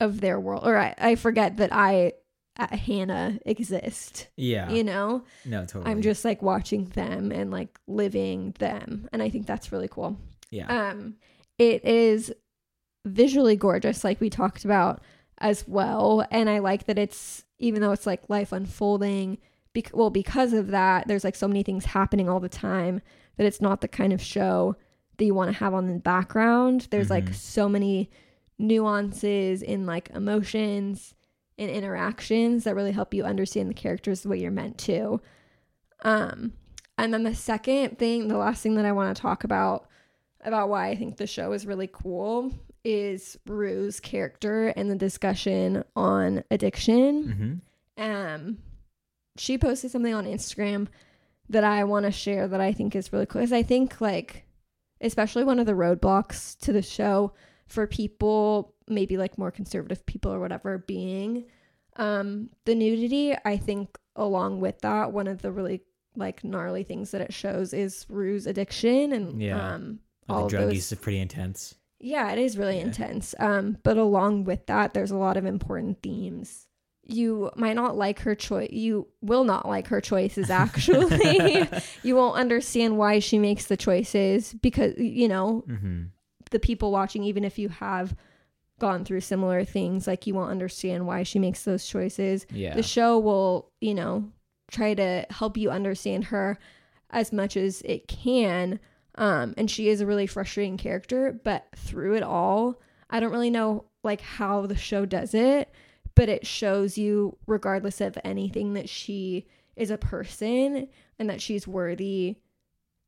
[0.00, 2.12] of their world or i, I forget that i
[2.66, 4.68] hannah exist yeah.
[4.70, 5.90] you know no, totally.
[5.90, 10.16] i'm just like watching them and like living them and i think that's really cool
[10.50, 10.90] yeah.
[10.90, 11.14] um,
[11.58, 12.32] it is
[13.04, 15.02] visually gorgeous, like we talked about
[15.38, 16.24] as well.
[16.30, 19.38] And I like that it's even though it's like life unfolding.
[19.74, 23.02] Bec- well, because of that, there's like so many things happening all the time
[23.36, 24.76] that it's not the kind of show
[25.16, 26.88] that you want to have on the background.
[26.90, 27.34] There's like Mhm.
[27.34, 28.10] so many
[28.58, 31.14] nuances in like emotions
[31.58, 35.20] and interactions that really help you understand the characters the way you're meant to.
[36.02, 36.52] Um,
[36.96, 39.88] and then the second thing, the last thing that I want to talk about
[40.42, 42.52] about why I think the show is really cool
[42.84, 47.60] is Rue's character and the discussion on addiction.
[47.96, 48.58] hmm Um,
[49.36, 50.86] she posted something on Instagram
[51.48, 53.40] that I want to share that I think is really cool.
[53.40, 54.44] Because I think, like,
[55.00, 57.32] especially one of the roadblocks to the show
[57.66, 61.46] for people, maybe like more conservative people or whatever, being
[61.96, 63.34] um, the nudity.
[63.44, 65.82] I think, along with that, one of the really
[66.16, 69.74] like gnarly things that it shows is Rue's addiction and Yeah.
[69.74, 71.74] um, all the drug those use is pretty intense.
[72.00, 72.84] yeah, it is really Yeah.
[72.86, 73.34] intense.
[73.38, 76.66] Um, but along with that, there's a lot of important themes.
[77.10, 78.70] You might not like her choice.
[78.70, 80.50] You will not like her choices.
[80.50, 81.66] Actually,
[82.02, 86.02] you won't understand why she makes the choices because you know hmm
[86.50, 87.24] the people watching.
[87.24, 88.14] Even if you have
[88.78, 92.74] gone through similar things, like you won't understand why she makes those choices Yeah.
[92.74, 94.30] the show will you know
[94.70, 96.58] try to help you understand her
[97.10, 98.78] as much as it can
[99.14, 103.48] um and she is a really frustrating character but through it all i don't really
[103.50, 105.72] know like how the show does it
[106.14, 110.86] but it shows you regardless of anything that she is a person
[111.18, 112.36] and that she's worthy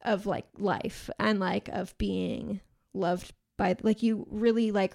[0.02, 2.61] of like life and like of being
[2.94, 4.94] loved by like you really like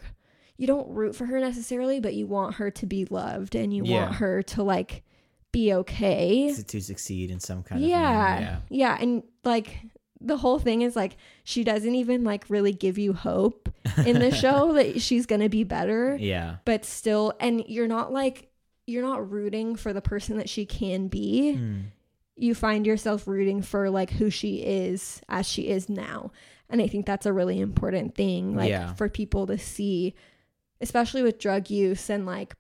[0.58, 3.84] you don't root for her necessarily but you want her to be loved and you
[3.86, 4.02] Yeah.
[4.04, 5.04] want her to like
[5.52, 9.80] be okay to, to succeed in some kind of yeah, yeah and like
[10.22, 13.70] the whole thing is like she doesn't even like really give you hope
[14.06, 16.58] in the show that she's gonna be better yeah.
[16.66, 18.50] but still and you're not like
[18.88, 21.84] you're not rooting for the person that she can be Mm.
[22.36, 26.32] you find yourself rooting for like who she is as she is now
[26.70, 28.94] and i think that's a really important thing like Yeah.
[28.96, 30.16] for people to see
[30.82, 32.56] especially with drug use and like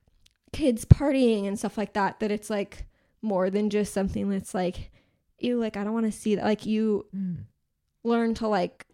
[0.52, 2.86] kids partying and stuff like that that it's like
[3.22, 4.92] more than just something that's like
[5.40, 7.46] you like i don't want to see that like you Mm.
[8.04, 8.86] learn to like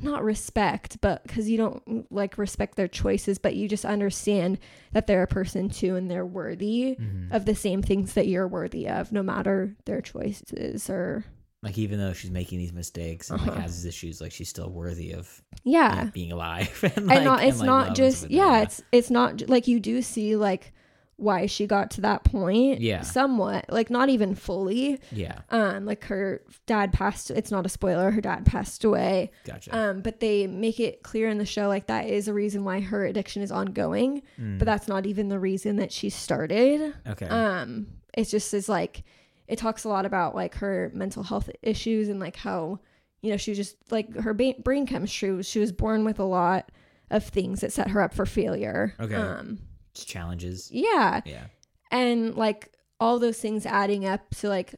[0.00, 4.58] not respect but because you don't like respect their choices but you just understand
[4.92, 7.32] that they're a person too and they're worthy Mhm.
[7.32, 11.24] of the same things that you're worthy of no matter their choices or
[11.64, 13.60] Like even though she's making these mistakes and like Uh-huh.
[13.62, 16.78] has these issues, like she's still worthy of yeah yeah, being alive.
[16.96, 20.02] and, and like, not it's like, not just yeah it's it's not like you do
[20.02, 20.72] see like
[21.16, 22.80] why she got to that point.
[22.80, 23.02] Yeah.
[23.02, 23.66] Somewhat.
[23.68, 25.00] Like not even fully.
[25.12, 25.38] Yeah.
[25.50, 29.30] Um, like her dad passed it's not a spoiler, her dad passed away.
[29.44, 29.74] Gotcha.
[29.74, 32.80] Um, but they make it clear in the show like that is a reason why
[32.80, 34.22] her addiction is ongoing.
[34.40, 36.92] Mm, But that's not even the reason that she started.
[37.06, 37.26] okay.
[37.28, 39.04] Um, it just is like
[39.48, 42.78] it talks a lot about like her mental health issues and like how
[43.20, 46.24] you know she just like her ba- brain chemistry was she was born with a
[46.24, 46.70] lot
[47.10, 48.94] of things that set her up for failure.
[48.98, 49.14] Okay.
[49.14, 49.58] Um,
[49.94, 50.70] Just challenges.
[50.72, 51.44] yeah, Yeah.
[51.90, 54.74] and like all those things adding up to like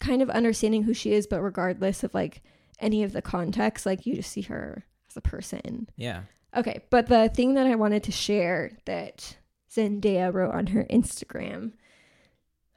[0.00, 2.42] kind of understanding who she is, but regardless of like
[2.78, 5.88] any of the context, like you just see her as a person.
[5.96, 6.22] Yeah.
[6.56, 9.36] Okay, but the thing that I wanted to share that
[9.70, 11.72] Zendaya wrote on her Instagram,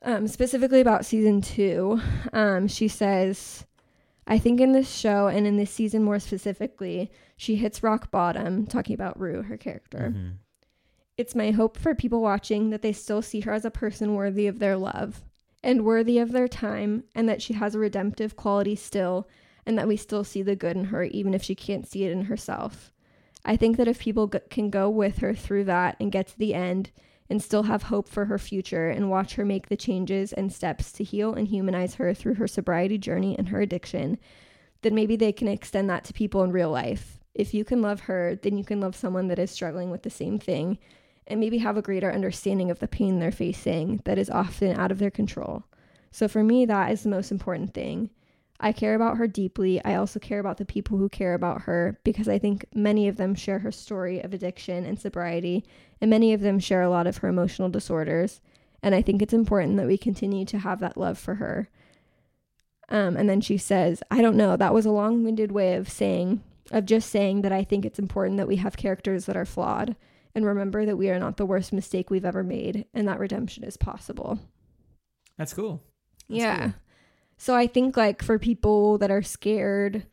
[0.03, 1.99] um, specifically about season two,
[2.33, 3.65] um, she says,
[4.27, 8.65] I think in this show and in this season more specifically, she hits rock bottom,
[8.65, 10.13] talking about Rue, her character.
[10.15, 10.33] Mhm.
[11.17, 14.47] It's my hope for people watching that they still see her as a person worthy
[14.47, 15.23] of their love
[15.61, 19.27] and worthy of their time, and that she has a redemptive quality still,
[19.65, 22.11] and that we still see the good in her, even if she can't see it
[22.11, 22.91] in herself.
[23.45, 26.37] I think that if people g- can go with her through that and get to
[26.37, 26.91] the end
[27.29, 30.91] and still have hope for her future and watch her make the changes and steps
[30.93, 34.17] to heal and humanize her through her sobriety journey and her addiction,
[34.81, 37.19] then maybe they can extend that to people in real life.
[37.33, 40.09] If you can love her, then you can love someone that is struggling with the
[40.09, 40.77] same thing
[41.27, 44.91] and maybe have a greater understanding of the pain they're facing that is often out
[44.91, 45.63] of their control.
[46.11, 48.09] So for me, that is the most important thing.
[48.63, 49.83] I care about her deeply.
[49.83, 53.17] I also care about the people who care about her because I think many of
[53.17, 55.65] them share her story of addiction and sobriety,
[55.99, 58.39] and many of them share a lot of her emotional disorders.
[58.81, 61.69] And I think it's important that we continue to have that love for her.
[62.87, 65.89] Um, and then she says, I don't know, that was a long winded way of
[65.89, 69.45] saying, of just saying that I think it's important that we have characters that are
[69.45, 69.97] flawed
[70.33, 73.65] and remember that we are not the worst mistake we've ever made and that redemption
[73.65, 74.39] is possible.
[75.37, 75.83] That's cool.
[76.29, 76.59] That's yeah.
[76.59, 76.73] cool.
[77.43, 80.05] So I think like for people that are scared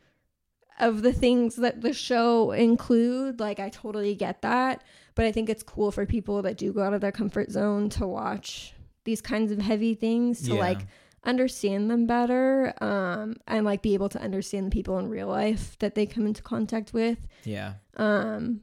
[0.81, 4.83] of the things that the show include, like I totally get that,
[5.15, 7.87] but I think it's cool for people that do go out of their comfort zone
[7.91, 8.73] to watch
[9.05, 10.59] these kinds of heavy things to Yeah.
[10.59, 10.81] like
[11.23, 15.79] understand them better um and like be able to understand the people in real life
[15.79, 17.75] that they come into contact with Yeah.
[17.95, 18.59] um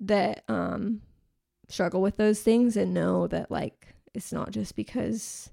[0.00, 1.02] that um
[1.68, 5.50] struggle with those things and know that like it's not just because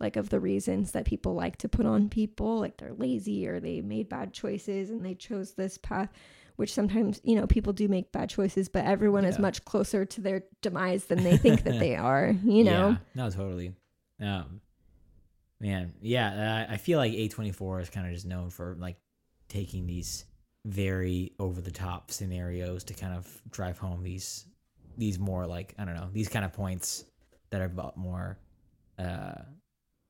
[0.00, 3.60] like of the reasons that people like to put on people like they're lazy or
[3.60, 6.10] they made bad choices and they chose this path
[6.56, 10.20] which sometimes you know people do make bad choices but everyone is much closer to
[10.20, 12.96] their demise than they think that they are you know Yeah.
[13.14, 13.72] No, totally.
[14.20, 14.60] Um,
[15.60, 16.66] man, yeah.
[16.68, 18.96] I I feel like A twenty four is kind of just known for like
[19.48, 20.24] taking these
[20.64, 24.46] very over the top scenarios to kind of drive home these
[24.98, 27.04] these more like I don't know these kind of points
[27.50, 28.38] that are about more
[28.98, 29.42] uh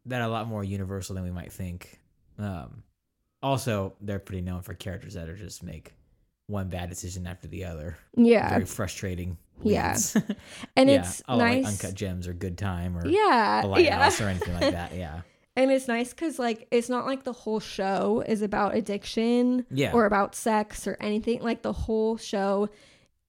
[0.06, 2.00] that are a lot more universal than we might think.
[2.38, 2.82] Um,
[3.42, 5.94] also, they're pretty known for characters that are just make
[6.46, 7.98] one bad decision after the other.
[8.16, 9.36] yeah Very frustrating.
[9.62, 9.96] Yeah.
[10.76, 11.00] and yeah.
[11.00, 14.28] it's oh, like nice Uncut Gems or Good Time or yeah the yeah lighthouse or
[14.28, 14.94] anything like that.
[14.94, 15.22] Yeah.
[15.58, 19.92] And it's nice because, like, it's not like the whole show is about addiction Yeah.
[19.94, 21.40] or about sex or anything.
[21.40, 22.68] Like, the whole show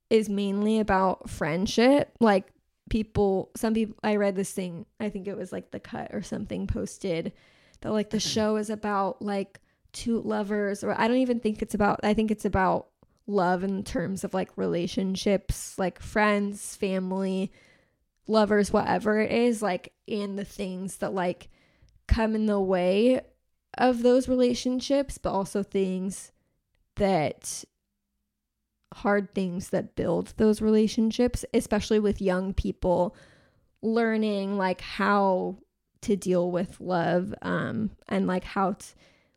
[0.09, 2.11] is mainly about friendship.
[2.19, 2.47] Like,
[2.89, 6.21] people, some people, I read this thing, I think it was like The Cut or
[6.21, 7.33] something posted
[7.81, 9.59] that, like, the show is about, like,
[9.93, 12.87] two lovers, or I don't even think it's about, I think it's about
[13.27, 17.51] love in terms of, like, relationships, like friends, family,
[18.27, 21.49] lovers, whatever it is, like, and the things that, like,
[22.07, 23.21] come in the way
[23.77, 26.31] of those relationships, but also things
[26.95, 27.63] that
[28.97, 33.15] hard things that build those relationships, especially with young people
[33.81, 35.55] learning like how
[36.01, 38.85] to deal with love um and like how to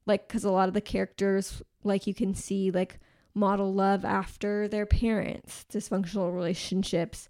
[0.06, 2.98] like cuz a lot of the characters like you can see like
[3.34, 7.28] model love after their parents dysfunctional relationships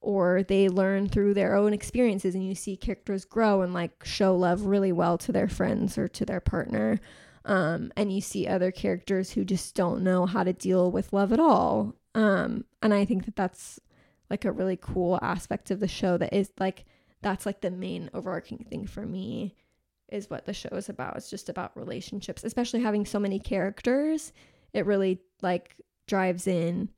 [0.00, 4.36] or they learn through their own experiences and you see characters grow and like show
[4.36, 7.00] love really well to their friends or to their partner
[7.44, 11.32] um, and you see other characters who just don't know how to deal with love
[11.32, 13.80] at all um, and i think that that's
[14.28, 16.84] like a really cool aspect of the show that is like
[17.22, 19.54] that's like the main overarching thing for me
[20.08, 24.32] is what the show is about it's just about relationships especially having so many characters
[24.72, 26.88] it really like drives in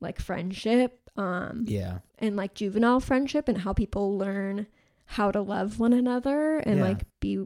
[0.00, 1.98] like friendship um Yeah.
[2.18, 4.66] and like juvenile friendship and how people learn
[5.04, 6.84] how to love one another and Yeah.
[6.84, 7.44] like be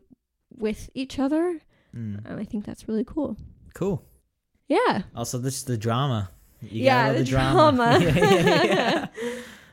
[0.57, 1.61] with each other.
[1.95, 2.31] Mm.
[2.31, 3.37] Um, I think that's really cool.
[3.75, 4.05] Cool.
[4.69, 5.03] Yeah.
[5.15, 6.31] Also, this is the drama.
[6.61, 7.99] You Yeah, love the drama.
[8.03, 9.07] yeah, yeah, yeah.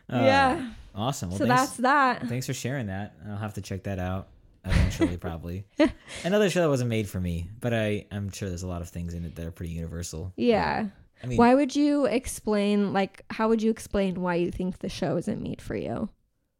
[0.09, 0.71] Uh, yeah.
[0.93, 1.29] Awesome.
[1.29, 2.27] Well, so thanks, that's that.
[2.27, 3.13] thanks for sharing that.
[3.29, 4.27] I'll have to check that out
[4.65, 5.65] eventually, probably.
[6.25, 8.89] Another show that wasn't made for me, but I I'm sure there's a lot of
[8.89, 10.33] things in it that are pretty universal.
[10.35, 10.87] Yeah.
[11.23, 14.89] I mean, Why would you explain like how would you explain why you think the
[14.89, 16.09] show isn't made for you?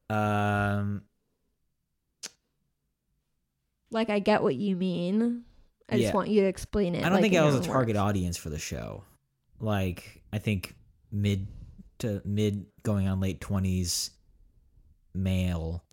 [0.09, 1.01] um,
[3.91, 5.43] Like I get what you mean.
[5.91, 6.99] I just want you to explain it.
[6.99, 9.03] I don't like, think I was a target audience for the show.
[9.59, 10.75] Like, I think
[11.11, 11.47] mid
[11.99, 14.11] to mid going on late twenties
[15.13, 15.83] male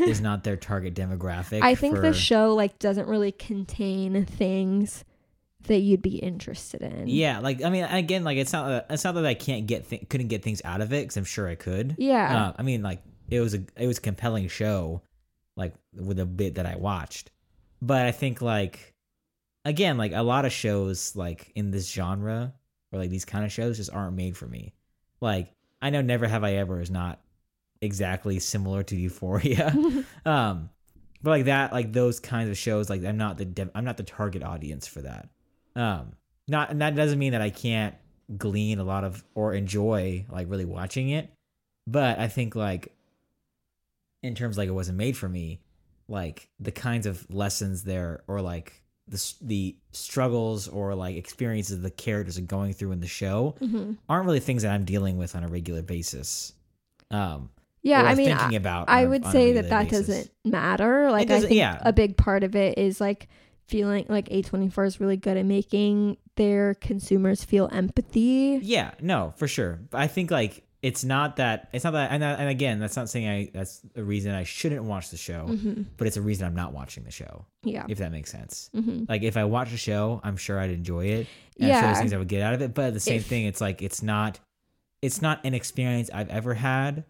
[0.00, 1.62] is not their target demographic.
[1.62, 5.04] I think the show like doesn't really contain things
[5.66, 7.06] that you'd be interested in.
[7.06, 9.88] Yeah, like I mean, again, like it's not that- it's not that I can't get
[9.88, 11.96] th- couldn't get things out of it because I'm sure I could.
[11.98, 12.46] Yeah.
[12.48, 15.02] Uh, I mean, like it was a it was a compelling show,
[15.56, 17.30] like with a bit that I watched.
[17.82, 18.89] But I think like
[19.64, 22.54] again, like a lot of shows like in this genre
[22.92, 24.74] or like these kind of shows just aren't made for me.
[25.20, 25.52] Like
[25.82, 27.20] I know Never Have I Ever is not
[27.80, 29.74] exactly similar to Euphoria.
[30.26, 30.70] um
[31.22, 33.96] but like that like those kinds of shows like I'm not the de- I'm not
[33.96, 35.28] the target audience for that.
[35.76, 36.12] Um
[36.48, 37.94] not and that doesn't mean that I can't
[38.36, 41.30] glean a lot of or enjoy like really watching it.
[41.86, 42.94] But I think like
[44.22, 45.60] in terms like it wasn't made for me,
[46.08, 48.79] like the kinds of lessons there or like
[49.10, 53.96] the the struggles or like experiences the characters are going through in the show Mhm.
[54.08, 56.52] aren't really things that I'm dealing with on a regular basis.
[57.10, 57.50] Um
[57.82, 60.06] Yeah, I mean, thinking I, about I a- would a say that that basis.
[60.06, 61.10] doesn't matter.
[61.10, 61.78] Like, I doesn't- think yeah.
[61.82, 63.28] a big part of it is like
[63.66, 68.58] feeling like A24 is really good at making their consumers feel empathy.
[68.62, 69.80] Yeah, no, for sure.
[69.92, 73.28] I think like it's not that it's not that and, and again, that's not saying
[73.28, 76.54] I that's a reason I shouldn't watch the show, hmm but it's a reason I'm
[76.54, 77.84] not watching the show, Yeah.
[77.88, 78.70] if that makes sense.
[78.74, 81.26] hmm Like if I watch a show, I'm sure I'd enjoy it.
[81.58, 81.80] And I'm sure Yeah.
[81.82, 83.82] there's things I would get out of it, but the same If- thing, it's like
[83.82, 84.40] it's not
[85.02, 87.04] it's not an experience I've ever had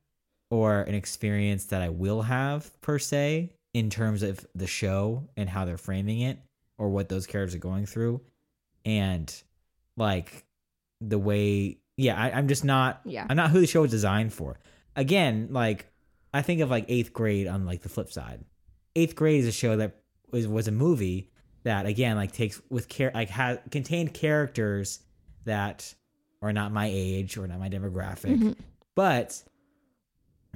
[0.50, 5.48] or an experience that I will have per se in terms of the show and
[5.48, 6.38] how they're framing it
[6.78, 8.20] or what those characters are going through.
[8.84, 9.32] And
[9.96, 10.44] like
[11.00, 13.26] the way yeah, I, I'm just not Yeah.
[13.28, 14.59] I'm not who the show is designed for.
[14.97, 15.86] Again, like
[16.32, 18.45] I think of like eighth grade on like the flip side.
[18.97, 19.97] Eighth grade is a show that
[20.30, 21.30] was was a movie
[21.64, 25.01] that again like takes with care like has contained characters
[25.45, 25.93] that
[26.43, 28.57] are not my age or not my demographic, Mhm.
[28.95, 29.43] but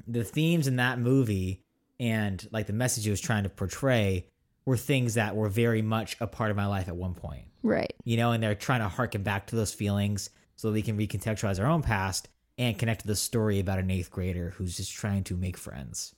[0.07, 1.63] the themes in that movie
[2.01, 4.27] and like the message it was trying to portray
[4.67, 7.93] were things that were very much a part of my life at one point Right.
[8.05, 11.59] you know, and they're trying to harken back to those feelings so we can recontextualize
[11.61, 12.29] our own past
[12.59, 16.15] and connect to the story about an eighth grader who's just trying to make friends.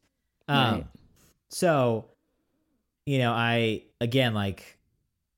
[0.48, 0.86] Um, Right.
[1.48, 2.06] So,
[3.06, 4.78] you know, I again like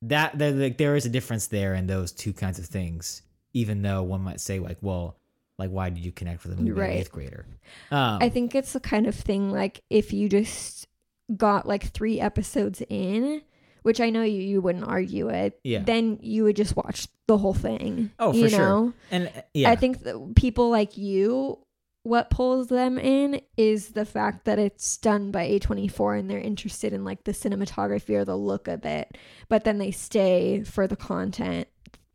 [0.03, 0.37] that.
[0.37, 3.21] There, there- there is a difference there in those two kinds of things.
[3.53, 5.17] Even though one might say like, well,
[5.57, 6.97] like why did you connect with a Right.
[6.97, 7.45] eighth grader?
[7.91, 10.87] Um, I think it's the kind of thing like if you just
[11.35, 13.41] got like three episodes in,
[13.83, 15.79] which I know you, you wouldn't argue it, Yeah.
[15.83, 18.11] then you would just watch the whole thing.
[18.19, 18.59] Oh, for you sure.
[18.59, 18.93] know?
[19.11, 21.59] and uh, yeah, I think that people like you,
[22.03, 26.93] what pulls them in is the fact that it's done by A24 and they're interested
[26.93, 29.17] in like the cinematography or the look of it,
[29.49, 31.67] but then they stay for the content.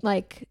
[0.03, 0.49] Like,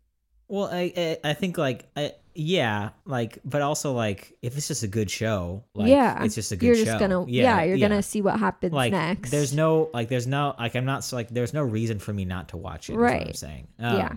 [0.48, 4.84] Well, I I, I think like I, yeah, like but also like if it's just
[4.84, 6.86] a good show, like Yeah, it's just a good you're show.
[6.86, 7.88] just gonna, yeah, you're yeah.
[7.88, 9.30] gonna see what happens like next.
[9.32, 12.50] there's no like there's no like I'm not like there's no reason for me not
[12.50, 12.96] to watch it.
[12.98, 13.68] what I'm saying.
[13.80, 14.12] Um, yeah,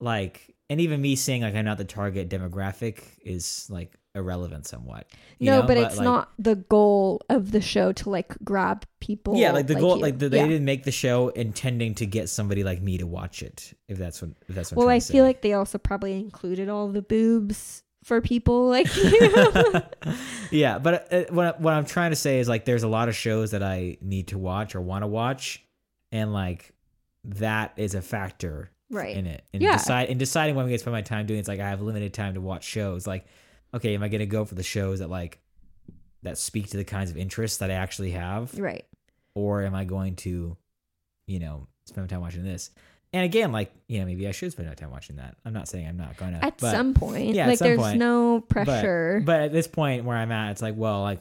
[0.00, 5.06] Like and even me saying like I'm not the target demographic is like irrelevant somewhat.
[5.38, 5.66] no, know?
[5.66, 9.36] but, it's like, not the goal of the show to like grab people.
[9.36, 10.02] Yeah, like the goal, you.
[10.02, 10.46] like the, they Yeah.
[10.46, 13.72] didn't make the show intending to get somebody like me to watch it.
[13.88, 14.78] If that's what, if that's what.
[14.78, 18.94] Well, I to feel like they also probably included all the boobs for people like
[19.04, 19.82] you.
[20.50, 23.14] yeah, but uh, what what I'm trying to say is like there's a lot of
[23.16, 25.64] shows that I need to watch or want to watch,
[26.12, 26.72] and like
[27.24, 29.16] that is a factor right.
[29.16, 29.44] in it.
[29.52, 29.72] And Yeah.
[29.72, 31.82] decide in deciding when I'm gonna spend my time doing it, it's like I have
[31.82, 33.06] limited time to watch shows.
[33.06, 33.26] Like,
[33.76, 35.38] okay, am I gonna go for the shows that like
[36.22, 38.84] that speak to the kinds of interests that I actually have, Right.
[39.34, 40.56] or am I going to,
[41.26, 42.70] you know, spend my time watching this?
[43.12, 45.36] And again, like, you know, maybe I should spend my time watching that.
[45.44, 46.38] I'm not saying I'm not gonna.
[46.42, 47.34] At but, some point.
[47.34, 47.98] yeah, at like some there's point.
[47.98, 49.22] no pressure.
[49.24, 51.20] but at this point where I'm at, it's like, well, like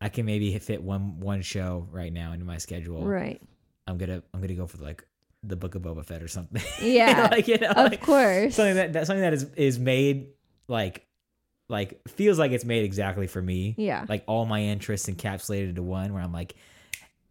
[0.00, 3.04] I can maybe fit one one show right now into my schedule.
[3.04, 3.40] right.
[3.88, 5.04] I'm gonna I'm gonna go for like
[5.42, 6.62] the Book of Boba Fett or something.
[6.82, 7.28] Yeah.
[7.30, 8.54] like you know, of like, course.
[8.54, 10.28] something that, that something that is is made
[10.68, 11.05] like
[11.68, 13.74] like feels like it's made exactly for me.
[13.78, 14.04] yeah.
[14.08, 16.54] Like all my interests encapsulated into one, where I'm like,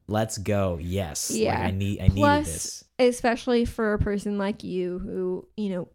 [0.07, 0.77] let's go.
[0.81, 1.31] Yes.
[1.31, 1.59] Like, Yeah.
[1.61, 2.83] I need I needed Plus, this.
[2.99, 5.87] especially for a person like you who, you know,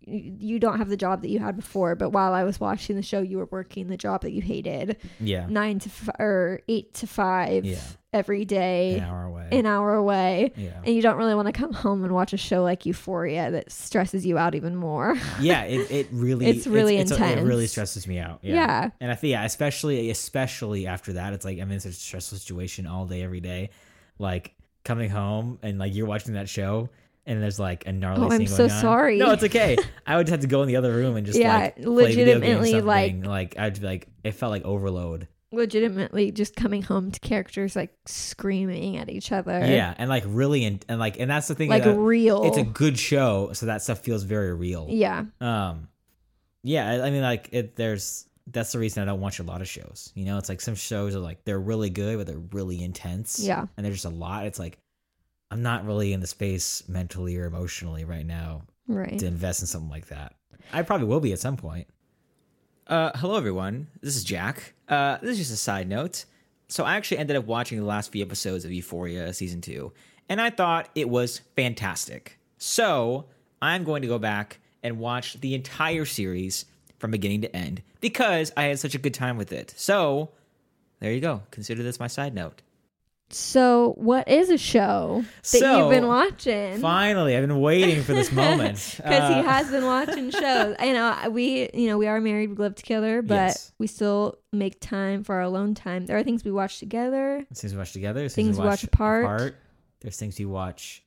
[0.00, 3.02] you don't have the job that you had before, but while I was watching the
[3.02, 5.46] show, you were working the job that you hated, Yeah.
[5.48, 7.78] nine to f- or eight to five Yeah.
[8.12, 9.48] every day, An hour away.
[9.50, 10.52] an hour away.
[10.56, 10.80] yeah.
[10.84, 13.72] And you don't really want to come home and watch a show like Euphoria that
[13.72, 15.16] stresses you out even more.
[15.40, 15.62] yeah.
[15.64, 17.40] It, it really It's really intense.
[17.40, 18.38] it really stresses me out.
[18.42, 18.54] Yeah.
[18.54, 18.90] Yeah.
[19.00, 22.38] And I think yeah, especially especially after that, it's like I'm in such a stressful
[22.38, 23.70] situation all day, every day.
[24.20, 26.90] Like coming home and like you're watching that show
[27.26, 29.18] and there's like a gnarly Oh, I'm so sorry.
[29.18, 29.76] No, it's okay.
[30.06, 32.40] I would have to go in the other room and just Yeah, like play video
[32.40, 35.28] games, legitimately, like- like I'd be like it felt like overload.
[35.52, 39.58] Legitimately, just coming home to characters like screaming at each other.
[39.64, 41.70] Yeah, and like really and, and like and that's the thing.
[41.70, 42.44] Like that- real.
[42.44, 44.86] it's a good show, so that stuff feels very real.
[44.90, 45.24] yeah.
[45.40, 45.88] Um,
[46.62, 47.76] yeah, I, I mean, like it.
[47.76, 50.12] There's that's the reason I don't watch a lot of shows.
[50.14, 53.38] You know, it's like some shows are like they're really good, but they're really intense.
[53.40, 53.66] Yeah.
[53.76, 54.46] and there's just a lot.
[54.46, 54.78] It's like
[55.50, 59.18] I'm not really in the space mentally or emotionally right now Right.
[59.18, 60.34] to invest in something like that.
[60.72, 61.86] I probably will be at some point.
[62.86, 63.88] Uh, hello everyone.
[64.00, 64.74] This is Jack.
[64.88, 66.24] Uh, this is just a side note.
[66.68, 69.92] So I actually ended up watching the last few episodes of Euphoria season two,
[70.28, 72.38] and I thought it was fantastic.
[72.58, 73.26] So
[73.62, 76.64] I'm going to go back and watch the entire series
[76.98, 79.74] from beginning to end because I had such a good time with it.
[79.76, 80.30] So
[81.00, 81.42] there you go.
[81.50, 82.62] Consider this my side note.
[83.30, 86.78] So, what is a show that So, you've been watching?
[86.78, 90.76] Finally, I've been waiting for this moment Because he Uh, has been watching shows.
[90.78, 93.72] I know we, you know, we are married, we live together, but Yes.
[93.78, 96.06] we still make time for our alone time.
[96.06, 97.44] There are things we watch together.
[97.52, 98.20] Things we watch together.
[98.20, 99.56] There's Things we we watch apart.
[100.00, 101.02] There's things we watch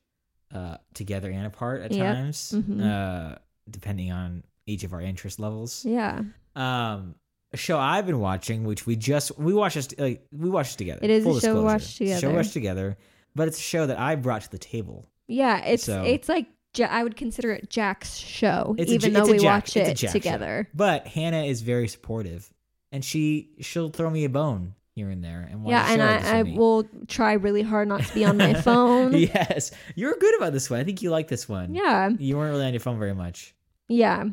[0.52, 2.14] uh, together and apart at Yep.
[2.14, 2.82] times, Mhm.
[2.82, 3.38] uh,
[3.70, 5.84] depending on each of our interest levels.
[5.86, 6.22] Yeah,
[6.56, 7.14] Um,
[7.52, 10.78] a show I've been watching, which we just we watched this like we watched it
[10.78, 11.00] together.
[11.02, 12.34] It is a full show we watched a Show together.
[12.36, 12.98] watched together,
[13.34, 15.06] but it's a show that I brought to the table.
[15.26, 15.64] yeah.
[15.64, 16.46] It's So- it's like
[16.88, 19.96] I would consider it Jack's show, a even J- though we Jack- watch it Jack
[19.96, 20.12] show.
[20.12, 20.68] together.
[20.72, 22.48] But Hannah is very supportive,
[22.92, 25.48] and she she'll throw me a bone here and there.
[25.50, 29.14] And Yeah, and I, I will try really hard not to be on my phone.
[29.14, 30.78] yes, you're good about this one.
[30.78, 31.74] I think you like this one.
[31.74, 33.52] yeah, you weren't really on your phone very much.
[33.88, 34.26] yeah.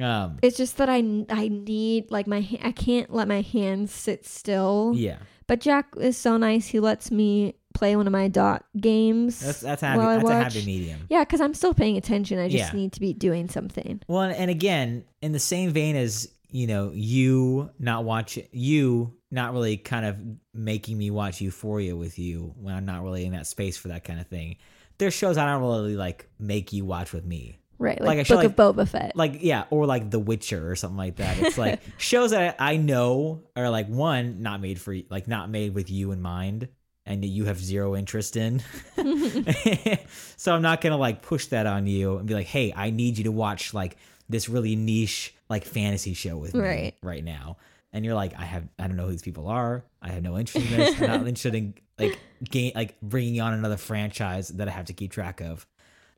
[0.00, 0.96] Um, It's just that I
[1.30, 4.92] I need like my I can't let my hands sit still.
[4.96, 6.66] yeah, But Jack is so nice.
[6.66, 9.40] He lets me play one of my dot games.
[9.40, 10.54] that's that's happy, while I that's a watch.
[10.54, 11.00] happy medium.
[11.08, 12.38] Yeah, because I'm still paying attention.
[12.38, 12.78] I just Yeah.
[12.78, 14.00] need to be doing something.
[14.08, 19.12] Well, and, and again, in the same vein as you know, you not watch you
[19.32, 20.16] not really kind of
[20.52, 24.04] making me watch Euphoria with you when I'm not really in that space for that
[24.04, 24.56] kind of thing.
[24.98, 27.58] There's shows I don't really like make you watch with me.
[27.84, 29.14] Right, Like like, a show Book of Boba Fett.
[29.14, 31.38] like yeah or like the witcher or something like that.
[31.38, 35.74] It's like shows that i know are like one not made for like not made
[35.74, 36.68] with you in mind
[37.06, 38.62] and that you have zero interest in.
[40.36, 43.18] So i'm not gonna like push that on you and be like hey i need
[43.18, 43.96] you to watch like
[44.28, 46.94] this really niche like fantasy show with me Right.
[47.02, 47.56] right now.
[47.92, 49.84] And you're like i have i don't know who these people are.
[50.02, 51.00] I have no interest in this.
[51.00, 54.92] I'm not interested in like gain like bringing on another franchise that i have to
[54.92, 55.66] keep track of.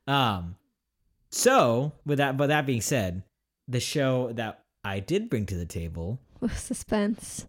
[0.07, 0.55] Um
[1.37, 3.23] so, with that, but that being said,
[3.67, 6.19] the show that I did bring to the table
[6.55, 7.45] Suspense.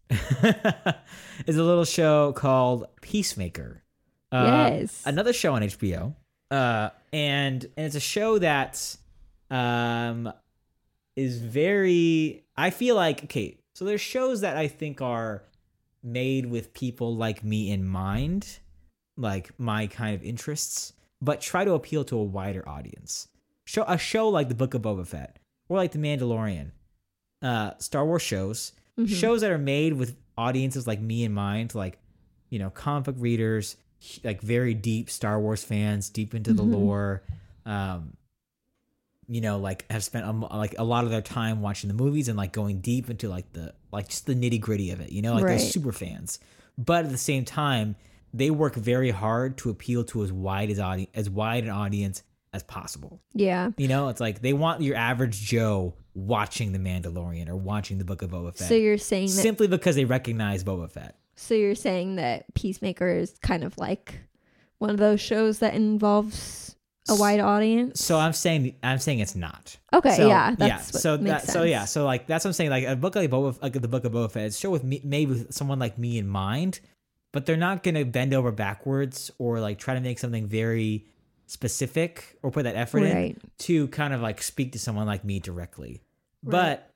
[1.46, 3.82] is a little show called Peacemaker.
[4.30, 5.02] Uh, yes.
[5.06, 6.14] Another show on HBO.
[6.50, 8.96] Uh, and and it's a show that
[9.50, 10.30] um
[11.16, 15.42] is very I feel like okay, so there's shows that I think are
[16.02, 18.58] made with people like me in mind,
[19.16, 23.28] like my kind of interests, but try to appeal to a wider audience.
[23.68, 25.38] Show a show like the Book of Boba Fett
[25.68, 26.70] or like The Mandalorian,
[27.42, 29.08] uh, Star Wars shows, Mhm.
[29.08, 31.98] shows that are made with audiences like me in mind, like
[32.48, 33.76] you know, comic book readers,
[34.24, 36.72] like very deep Star Wars fans, deep into the Mhm.
[36.72, 37.22] lore.
[37.66, 38.16] Um,
[39.28, 42.26] you know, like have spent a, like a lot of their time watching the movies
[42.28, 45.12] and like going deep into like the like just the nitty gritty of it.
[45.12, 46.38] You know, like they're super fans,
[46.78, 47.96] but at the same time,
[48.32, 52.22] they work very hard to appeal to as wide as audience as wide an audience
[52.52, 53.20] as possible.
[53.34, 53.70] yeah.
[53.76, 58.04] You know, it's like they want your average Joe watching The Mandalorian or watching the
[58.04, 61.16] Book of Boba Fett So you're saying that simply because they recognize Boba Fett.
[61.36, 64.18] so you're saying that Peacemaker is kind of like
[64.78, 66.76] one of those shows that involves
[67.08, 68.04] a wide audience.
[68.04, 69.76] So I'm saying I'm saying it's not.
[69.94, 72.70] Okay, So, yeah, that's what so that so yeah, so like that's what I'm saying.
[72.70, 74.84] Like a book like Boba, like the book of Boba Fett, it's a show with
[74.84, 76.80] me, maybe with someone like me in mind,
[77.32, 81.06] but they're not gonna bend over backwards or like try to make something very
[81.48, 85.40] specific or put that effort in to kind of like speak to someone like me
[85.40, 86.02] directly.
[86.44, 86.52] Right.
[86.52, 86.90] But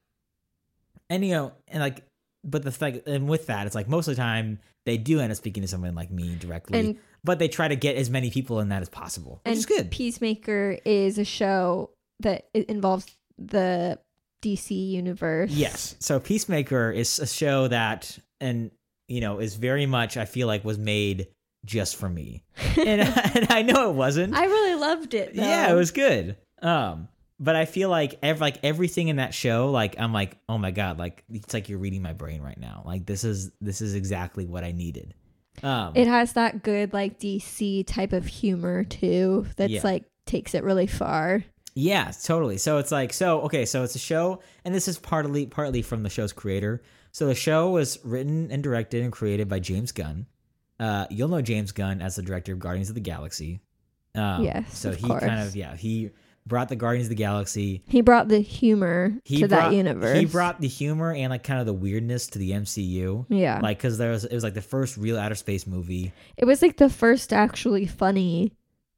[1.11, 2.05] and you know, and like,
[2.45, 5.31] but the thing, and with that, it's like most of the time they do end
[5.31, 8.31] up speaking to someone like me directly, And but they try to get as many
[8.31, 9.91] people in that as possible, which and is good.
[9.91, 11.91] Peacemaker is a show
[12.21, 13.07] that it involves
[13.39, 13.99] the
[14.43, 15.51] DC universe.
[15.51, 15.97] Yes.
[16.01, 18.71] So Peacemaker is a show that, and
[19.09, 21.29] you know, is very much I feel like was made
[21.65, 22.45] just for me,
[22.77, 24.35] and, and I know it wasn't.
[24.35, 25.35] I really loved it.
[25.37, 25.43] Though.
[25.43, 26.37] yeah, it was good.
[26.61, 27.09] Um,
[27.41, 30.71] but I feel like ev- like everything in that show, like I'm like, oh my
[30.71, 32.83] god, like it's like you're reading my brain right now.
[32.87, 35.15] Like this is this is exactly what I needed.
[35.63, 39.47] Um, It has that good like DC type of humor too.
[39.57, 39.81] That's Yeah.
[39.85, 41.45] like takes it really far.
[41.75, 42.59] Yeah, totally.
[42.59, 46.03] So it's like so okay, so it's a show and this is partly partly from
[46.05, 46.83] the show's creator.
[47.11, 50.27] So the show was written and directed and created by James Gunn.
[50.83, 53.61] Uh you'll know James Gunn as the director of Guardians of the Galaxy.
[54.15, 56.11] Um Yes, so he kind of yeah, he
[56.45, 57.83] brought the Guardians of the Galaxy.
[57.87, 60.19] He brought the humor He to brought, that universe.
[60.19, 63.27] He brought the humor and like kind of the weirdness to the MCU.
[63.29, 63.61] yeah.
[63.63, 66.13] Like cuz there was it was like the first real outer space movie.
[66.37, 68.53] it was like the first actually funny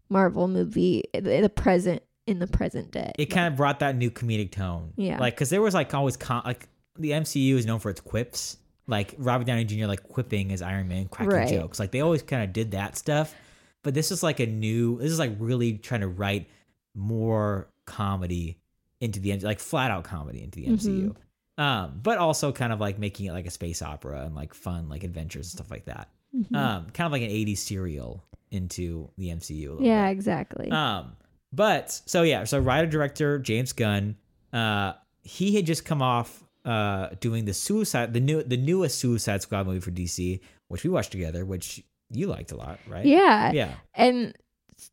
[0.09, 3.13] Marvel movie the present in the present day.
[3.19, 4.93] it kind of brought that new comedic tone.
[4.97, 5.19] Yeah.
[5.21, 6.67] Like, cause there was like always con- like
[6.99, 8.57] the MCU is known for its quips.
[8.87, 9.87] Like Robert Downey Jr.
[9.87, 11.49] like quipping as Iron Man, cracking Right.
[11.49, 11.79] jokes.
[11.79, 13.35] Like they always kind of did that stuff.
[13.83, 14.99] But this is like a new.
[14.99, 16.49] This is like really trying to write
[16.95, 18.59] more comedy
[19.01, 21.15] into the like flat out comedy into the MCU.
[21.57, 24.89] Um, but also kind of like making it like a space opera and like fun
[24.89, 26.09] like adventures and stuff like that.
[26.35, 26.55] Mhm.
[26.57, 29.79] Um, kind of like an '80s serial into the MCU.
[29.81, 30.13] a yeah, bit.
[30.13, 30.71] exactly.
[30.71, 31.13] Um,
[31.53, 34.17] but so yeah, so writer director James Gunn,
[34.53, 39.43] uh, he had just come off uh doing the Suicide, the new, the newest Suicide
[39.43, 43.05] Squad movie for DC, which we watched together, which you liked a lot, right?
[43.05, 43.53] yeah.
[43.53, 44.35] yeah, And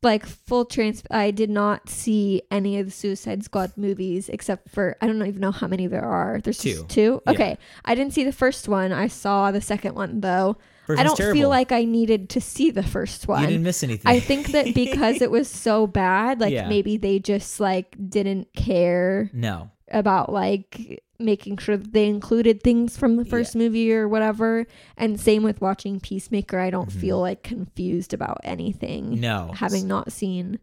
[0.02, 4.96] like full trans I did not see any of the Suicide Squad movies except for
[5.00, 6.40] I don't even know how many there are.
[6.42, 6.72] There's Two.
[6.74, 7.20] just two.
[7.26, 7.32] Yeah.
[7.32, 7.58] Okay.
[7.84, 8.92] I didn't see the first one.
[8.92, 10.56] I saw the second one though.
[10.86, 11.38] First I don't terrible.
[11.40, 13.42] feel like I needed to see the first one.
[13.42, 14.10] you didn't miss anything.
[14.10, 16.68] I think that because it was so bad, like Yeah.
[16.68, 22.96] maybe they just like didn't care no, about like making sure that they included things
[22.96, 24.66] from the first movie or whatever.
[24.96, 27.00] And same with watching Peacemaker, I don't Mhm.
[27.00, 30.58] feel like confused about anything no, having not seen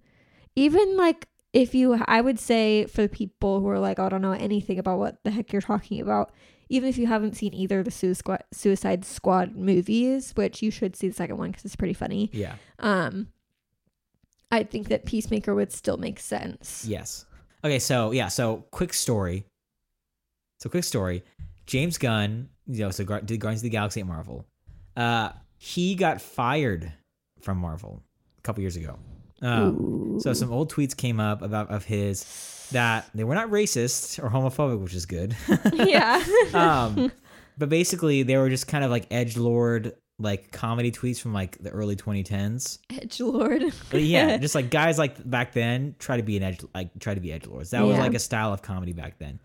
[0.55, 4.21] even like if you I would say for the people who are like I don't
[4.21, 6.31] know anything about what the heck you're talking about
[6.71, 8.15] even if you haven't seen either of the Sui-
[8.51, 12.55] Suicide Squad movies which you should see the second one because it's pretty funny yeah,
[12.79, 13.27] um
[14.51, 17.25] I think that Peacemaker would still make sense yes.
[17.63, 19.45] Okay, so yeah, so quick story.
[20.59, 21.23] So quick story.
[21.65, 24.45] James Gunn, you know, so Gar- did Guardians of the Galaxy at Marvel.
[24.95, 26.91] Uh, he got fired
[27.41, 28.01] from Marvel
[28.37, 28.97] a couple years ago.
[29.41, 34.21] Um, So some old tweets came up about of his that they were not racist
[34.23, 35.35] or homophobic, which is good.
[35.73, 37.11] yeah um,
[37.57, 41.57] but basically, they were just kind of like edge lord like comedy tweets from like
[41.63, 42.79] the early 2010s.
[42.89, 43.63] Edge Lord
[43.93, 47.21] yeah, just like guys like back then try to be an edge like try to
[47.21, 47.71] be edge lords.
[47.71, 49.39] That was like a style of comedy back then.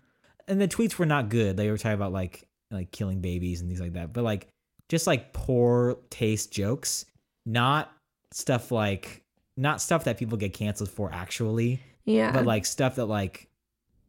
[0.47, 1.57] And the tweets were not good.
[1.57, 4.13] They were talking about like like killing babies and things like that.
[4.13, 4.47] But like
[4.89, 7.05] just like poor taste jokes,
[7.45, 7.91] not
[8.31, 9.23] stuff like
[9.57, 13.47] not stuff that people get canceled for actually yeah but like stuff that like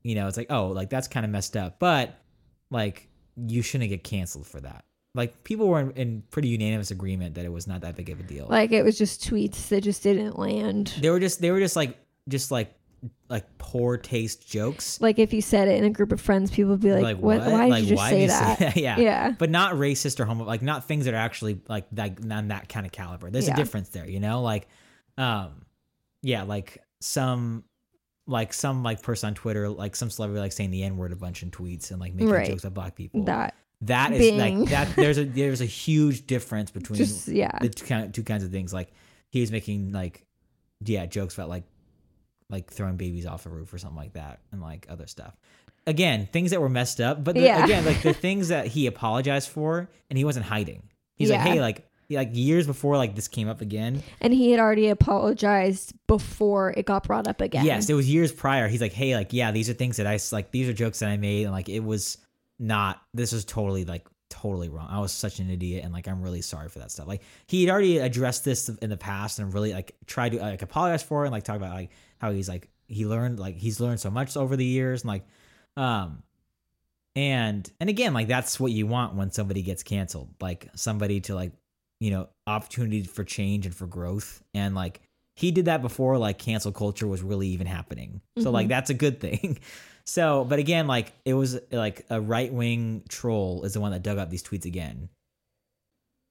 [0.03, 2.19] you know it's like oh like that's kind of messed up but
[2.71, 4.85] like you shouldn't get canceled for that
[5.17, 8.21] like people were in, in pretty unanimous agreement that it was not that big of
[8.21, 8.47] a deal.
[8.49, 10.95] Like it was just tweets that just didn't land.
[11.01, 11.97] They were just they were just like
[12.29, 12.73] just like
[13.29, 15.01] like poor taste jokes.
[15.01, 17.39] Like if you said it in a group of friends people would be like, what,
[17.41, 18.77] why did like you just say, that?
[18.77, 18.99] yeah.
[18.99, 19.31] Yeah.
[19.39, 22.69] But not racist or homo like not things that are actually like that on that
[22.69, 23.31] kind of caliber.
[23.31, 23.55] There's Yeah.
[23.55, 24.43] a difference there you know?
[24.43, 24.69] Like
[25.19, 25.63] um
[26.23, 27.65] yeah like some
[28.27, 31.43] like some like person on twitter like some celebrity like saying the n-word a bunch
[31.45, 32.47] in tweets and like making Right.
[32.49, 33.23] jokes about black people.
[33.25, 37.59] That that is being- like that there's a there's a huge difference between just yeah.
[37.61, 38.73] the two, kind two kinds of things.
[38.73, 38.91] Like
[39.31, 40.25] he was making like
[40.85, 41.65] yeah jokes about like
[42.49, 45.35] like throwing babies off a roof or something like that and like other stuff.
[45.87, 47.65] Again things that were messed up but the, Yeah.
[47.65, 50.83] again like the things that he apologized for and he wasn't hiding.
[51.17, 54.03] He's like hey like like years before like this came up again.
[54.21, 57.65] And he had already apologized before it got brought up again.
[57.65, 58.69] Yes it was years prior.
[58.69, 61.09] He's like hey like yeah these are things that i like these are jokes that
[61.09, 62.19] i made and like it was
[62.59, 64.89] not this is totally like totally wrong.
[64.91, 67.07] I was such an idiot and like i'm really sorry for that stuff.
[67.07, 70.63] Like he had already addressed this in the past and really like tried to like
[70.63, 73.81] apologize for it and like talk about like how he's like he learned like he's
[73.81, 75.25] learned so much over the years and like
[75.77, 76.23] um
[77.15, 81.35] and and again like that's what you want when somebody gets canceled like somebody to
[81.35, 81.53] like
[82.01, 84.43] you know opportunity for change and for growth.
[84.55, 85.01] And like
[85.35, 88.21] he did that before like cancel culture was really even happening.
[88.39, 88.71] So like Mhm.
[88.71, 89.59] that's a good thing
[90.07, 94.19] so but again like it was like a right-wing troll is the one that dug
[94.19, 95.09] up these tweets again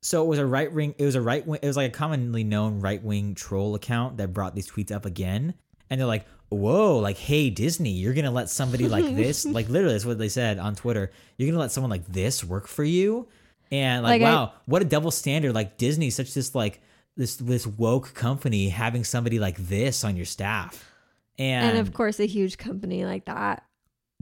[0.02, 1.94] so it was a right wing it was a right wing it was like a
[1.96, 5.54] commonly known right wing troll account that brought these tweets up again
[5.90, 9.94] and they're like, "Whoa, like hey Disney, you're gonna let somebody like this, like literally
[9.94, 11.12] that's what they said on Twitter.
[11.38, 13.28] You're gonna let someone like this work for you."
[13.72, 15.54] And like, Like, I- wow, what a double standard!
[15.54, 16.82] Like Disney, such this like
[17.16, 20.92] this this woke company having somebody like this on your staff,
[21.38, 23.64] and, And of course, a huge company like that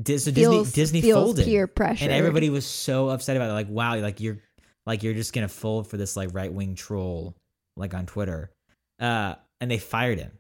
[0.01, 3.49] Dis- so feels Disney Disney feels folded, peer pressure, and everybody was so upset about
[3.49, 3.53] it.
[3.53, 4.39] Like, wow, like you're
[4.85, 7.35] like you're just gonna fold for this like right wing troll
[7.77, 8.51] like on Twitter,
[8.99, 10.31] uh, and they fired him.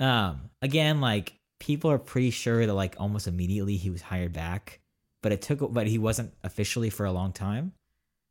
[0.00, 4.80] Um, again, like people are pretty sure that like almost immediately he was hired back,
[5.22, 7.72] but it took, but he wasn't officially for a long time.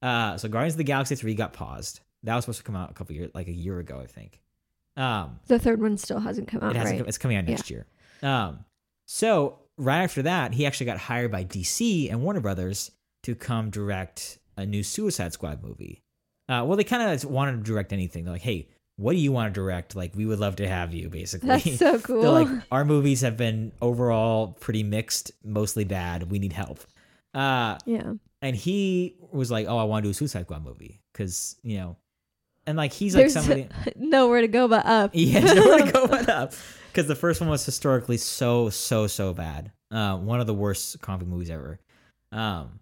[0.01, 1.99] Uh, so Guardians of the Galaxy three got paused.
[2.23, 4.39] That was supposed to come out a couple years, like a year ago, I think.
[4.97, 6.99] Um, The third one still hasn't come out, it hasn't.
[6.99, 7.07] right?
[7.07, 7.85] It's coming out next year.
[8.21, 8.65] Um,
[9.07, 12.91] so right after that, he actually got hired by DC and Warner Brothers
[13.23, 16.03] to come direct a new Suicide Squad movie.
[16.49, 18.23] Uh, well, they kind of wanted to direct anything.
[18.25, 18.67] They're like, "Hey,
[18.97, 19.95] what do you want to direct?
[19.95, 22.21] Like, we would love to have you." Basically, That's so cool.
[22.21, 26.29] They're like, "Our movies have been overall pretty mixed, mostly bad.
[26.31, 26.79] We need help."
[27.33, 28.13] Uh, yeah.
[28.41, 31.77] and he was like, "Oh, I want to do a Suicide Squad movie because you
[31.77, 31.95] know,"
[32.71, 33.67] and like he's like There's somebody.
[33.97, 35.11] nowhere to go but up.
[35.13, 36.53] Yeah, nowhere to go but up.
[36.87, 39.71] Because the first one was historically so, so, so bad.
[39.91, 41.79] Uh, one of the worst comic movies ever.
[42.31, 42.79] Um,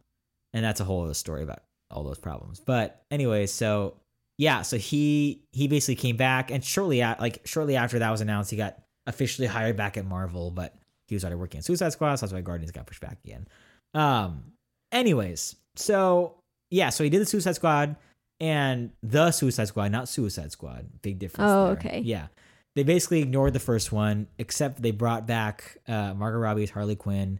[0.53, 2.59] and that's a whole other story about all those problems.
[2.59, 3.95] But anyway, so
[4.37, 8.21] yeah, so he he basically came back, and shortly at like shortly after that was
[8.21, 8.77] announced, he got
[9.07, 10.75] officially hired back at Marvel, but
[11.07, 13.47] he was already working on Suicide Squad, so that's why Guardians got pushed back again.
[13.95, 14.53] Um,
[14.91, 16.35] anyways, so
[16.69, 17.95] yeah, so he did the Suicide Squad
[18.39, 20.85] and the Suicide Squad, not Suicide Squad.
[21.01, 21.51] Big difference.
[21.51, 21.73] Oh, there.
[21.73, 22.01] okay.
[22.03, 22.27] Yeah,
[22.75, 26.95] they basically ignored the first one, except they brought back uh, Margot Robbie as Harley
[26.95, 27.39] Quinn,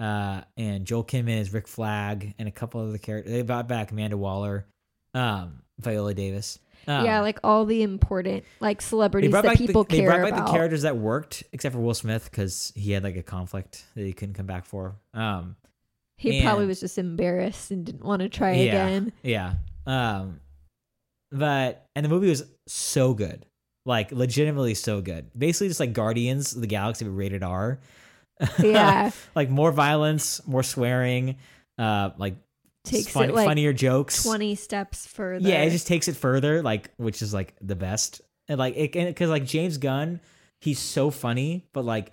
[0.00, 3.32] uh, and Joel Kinnaman is Rick Flag, and a couple other characters.
[3.32, 4.66] They brought back Amanda Waller,
[5.14, 6.58] um, Viola Davis.
[6.86, 10.32] Um, yeah, like all the important like celebrities that people the, they care brought back
[10.32, 10.46] about.
[10.46, 14.04] the characters that worked, except for Will Smith because he had like a conflict that
[14.04, 14.96] he couldn't come back for.
[15.12, 15.56] Um,
[16.16, 18.62] he probably was just embarrassed and didn't want to try Yeah.
[18.62, 19.12] again.
[19.22, 19.54] Yeah.
[19.88, 20.40] Um
[21.32, 23.46] but and the movie was so good.
[23.86, 25.30] Like legitimately so good.
[25.36, 27.80] Basically just like Guardians of the Galaxy but rated R.
[28.62, 29.10] Yeah.
[29.34, 31.36] like more violence, more swearing,
[31.78, 32.36] uh like
[32.84, 34.22] Takes fun- it like funnier jokes.
[34.22, 35.46] twenty steps further.
[35.46, 38.20] Yeah, it just takes it further like which is like the best.
[38.48, 40.20] And like it cuz like James Gunn,
[40.60, 42.12] he's so funny, but like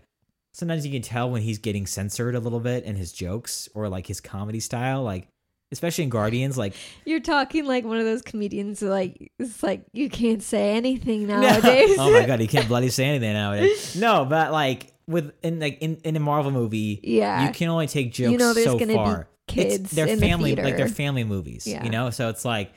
[0.54, 3.90] sometimes you can tell when he's getting censored a little bit in his jokes or
[3.90, 5.28] like his comedy style like
[5.72, 6.74] especially in Guardians like
[7.06, 11.28] You're talking like one of those comedians who, like it's like you can't say anything
[11.28, 11.96] nowadays.
[12.00, 13.96] oh my god, he can't bloody say anything nowadays.
[13.96, 17.46] No, but like with in like in, in a Marvel movie, yeah.
[17.46, 19.28] you can only take jokes You know there's so gonna be far.
[19.48, 21.68] kids it's, they're in the family like they're family movies.
[21.68, 21.84] Yeah.
[21.84, 22.10] You know?
[22.10, 22.74] So it's like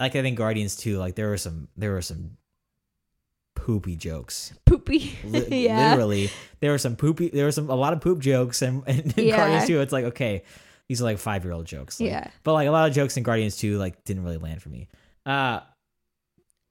[0.00, 2.36] like I think Guardians 2, like there were some there were some
[3.54, 4.52] poopy jokes.
[4.64, 5.16] Poopy.
[5.24, 5.90] Li- yeah.
[5.90, 6.30] Literally.
[6.60, 9.28] There were some poopy there were some a lot of poop jokes and, and in
[9.28, 9.36] Yeah.
[9.36, 9.80] Guardians 2.
[9.80, 10.42] it's like okay,
[10.92, 11.98] these are like five year old jokes.
[11.98, 12.28] Like, Yeah.
[12.44, 14.88] but like a lot of jokes in Guardians 2 like didn't really land for me.
[15.24, 15.60] Uh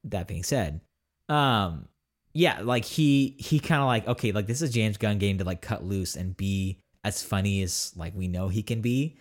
[0.03, 0.81] that being said,
[1.27, 1.87] um
[2.33, 5.43] yeah, like he he kind of like okay, like this is James Gunn game to
[5.43, 9.17] like cut loose and be as funny as like we know he can be.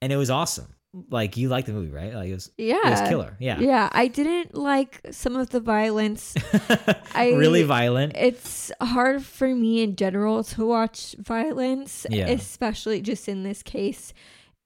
[0.00, 0.74] And it was awesome.
[1.10, 2.12] Like you liked the movie, right?
[2.12, 2.76] Like it was Yeah.
[2.84, 3.34] it was killer.
[3.40, 3.58] Yeah.
[3.60, 3.88] Yeah.
[3.92, 6.34] I didn't like some of the violence.
[7.14, 8.12] I- really violent.
[8.14, 12.28] It's hard for me in general to watch violence, Yeah.
[12.28, 14.12] especially just in this case.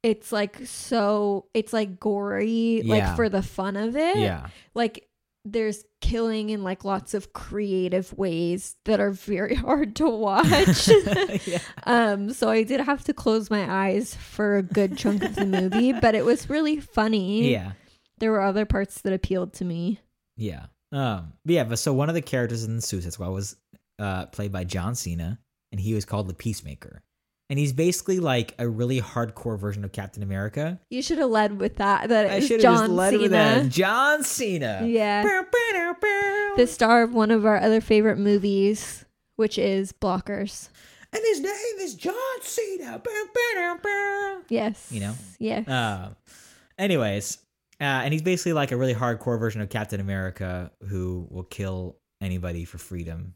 [0.03, 2.95] It's like so, it's like gory, Yeah.
[3.09, 4.17] like for the fun of it.
[4.19, 4.49] Yeah.
[4.75, 5.07] Like
[5.47, 10.89] there's killing in like lots of creative ways that are very hard to watch.
[11.47, 11.59] yeah.
[11.85, 15.47] um, so I did have to close my eyes for a good chunk of the
[15.47, 17.53] movie, but it was really funny.
[17.53, 17.73] Yeah.
[18.19, 20.01] There were other parts that appealed to me.
[20.37, 20.67] Yeah.
[20.93, 21.33] Um.
[21.45, 21.65] But yeah.
[21.65, 23.57] But so one of the characters in the Suicide Squad was
[23.99, 25.39] uh played by John Cena,
[25.71, 27.03] and he was called the Peacemaker,
[27.49, 30.81] and he's basically like a really hardcore version of Captain America.
[30.91, 32.09] You should have led with that.
[32.09, 33.23] That I should have led Cena.
[33.23, 33.69] with that.
[33.69, 34.83] John Cena.
[34.87, 35.23] Yeah.
[35.23, 36.53] Bow, bow, bow.
[36.57, 39.05] The star of one of our other favorite movies,
[39.37, 40.69] which is Blockers.
[41.13, 43.01] and his name is John Cena.
[44.49, 44.89] Yes.
[44.91, 45.15] You know?
[45.39, 45.69] Yes.
[45.69, 46.11] Uh,
[46.79, 47.39] anyways,
[47.81, 51.97] uh, and he's basically like a really hardcore version of Captain America who will kill
[52.21, 53.35] anybody for freedom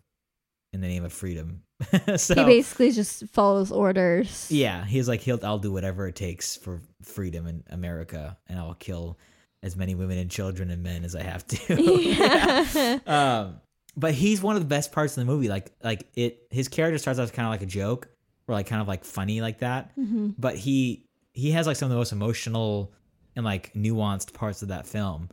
[0.72, 1.62] in the name of freedom.
[2.16, 4.46] so he basically just follows orders.
[4.50, 8.74] yeah, he's like he'll I'll do whatever it takes for freedom in America, and I'll
[8.74, 9.18] kill
[9.62, 11.82] as many women and children and men as I have to.
[12.00, 12.98] Yeah.
[13.06, 13.60] um,
[13.96, 15.48] but he's one of the best parts of the movie.
[15.48, 18.08] Like like it, his character starts off kind of like a joke,
[18.48, 20.34] or like kind of like funny like that Mhm.
[20.38, 22.92] but he he has like some of the most emotional
[23.36, 25.28] and like nuanced parts of that film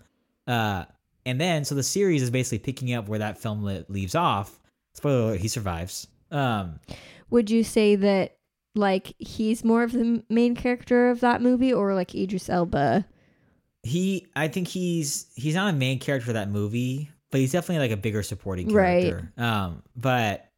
[0.46, 0.86] uh
[1.26, 4.60] and then so the series is basically picking up where that film le- leaves off
[4.94, 6.80] spoiler alert, he survives Um,
[7.30, 8.38] Would you say that
[8.76, 13.06] like he's more of the main character of that movie, or like Idris Elba?
[13.84, 17.88] he, I think he's he's not a main character of that movie, but he's definitely
[17.88, 19.04] like a bigger supporting Right.
[19.10, 19.32] character.
[19.38, 20.50] Um, but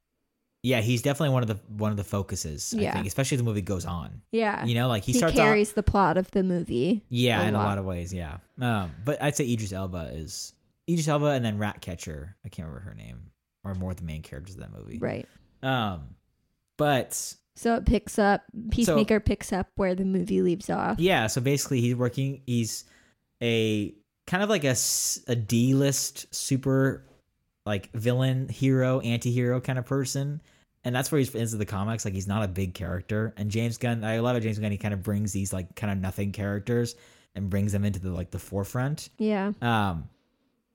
[0.63, 2.73] yeah, he's definitely one of the one of the focuses.
[2.75, 2.93] I Yeah.
[2.93, 4.21] think, especially as the movie goes on.
[4.31, 7.03] Yeah, You know, like he, he, starts off, carries the plot of the movie.
[7.09, 7.65] yeah, a in a lot.
[7.65, 8.37] lot of ways, yeah.
[8.59, 10.53] Um, but I'd say Idris Elba is
[10.89, 12.35] Idris Elba, and then Ratcatcher.
[12.43, 13.29] I can't remember her name,
[13.63, 14.97] or more the main characters of that movie.
[14.97, 15.27] Right.
[15.61, 16.15] Um,
[16.77, 18.43] but So it picks up.
[18.71, 20.99] Peacemaker picks up where the movie leaves off.
[20.99, 22.85] Yeah, so basically he's working he's
[23.41, 23.93] a
[24.27, 24.75] kind of like a,
[25.27, 27.05] a D-list super
[27.65, 30.41] like villain, hero, anti-hero kind of person.
[30.85, 32.05] And that's where he's into the comics.
[32.05, 33.33] Like he's not a big character.
[33.35, 34.41] And James Gunn, I love it.
[34.41, 36.95] James Gunn, he kind of brings these like kind of nothing characters
[37.35, 39.09] and brings them into the like the forefront.
[39.17, 39.51] Yeah.
[39.61, 40.07] Um,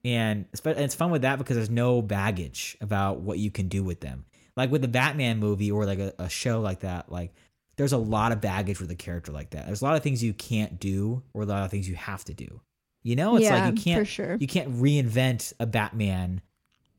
[0.03, 3.83] and it's, it's fun with that because there's no baggage about what you can do
[3.83, 4.25] with them.
[4.57, 7.33] Like with the Batman movie or like a, a show like that, like
[7.75, 9.65] there's a lot of baggage with a character like that.
[9.65, 12.23] There's a lot of things you can't do or a lot of things you have
[12.25, 12.61] to do.
[13.03, 14.37] You know, it's yeah, like you can't sure.
[14.39, 16.41] you can't reinvent a Batman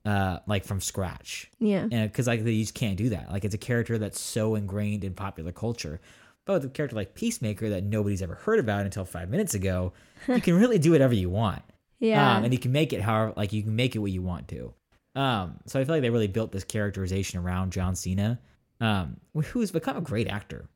[0.04, 1.86] uh like from scratch yeah.
[1.86, 3.32] because like you just can't do that.
[3.32, 6.00] Like it's a character that's so ingrained in popular culture.
[6.44, 9.94] But with a character like Peacemaker that nobody's ever heard about until five minutes ago,
[10.28, 11.62] you can really do whatever you want.
[11.98, 12.36] Yeah.
[12.36, 14.46] Um, and you can make it however, like you can make it what you want
[14.48, 14.72] to.
[15.16, 18.38] Um, so I feel like they really built this characterization around John Cena,
[18.80, 20.68] um, who's become a great actor.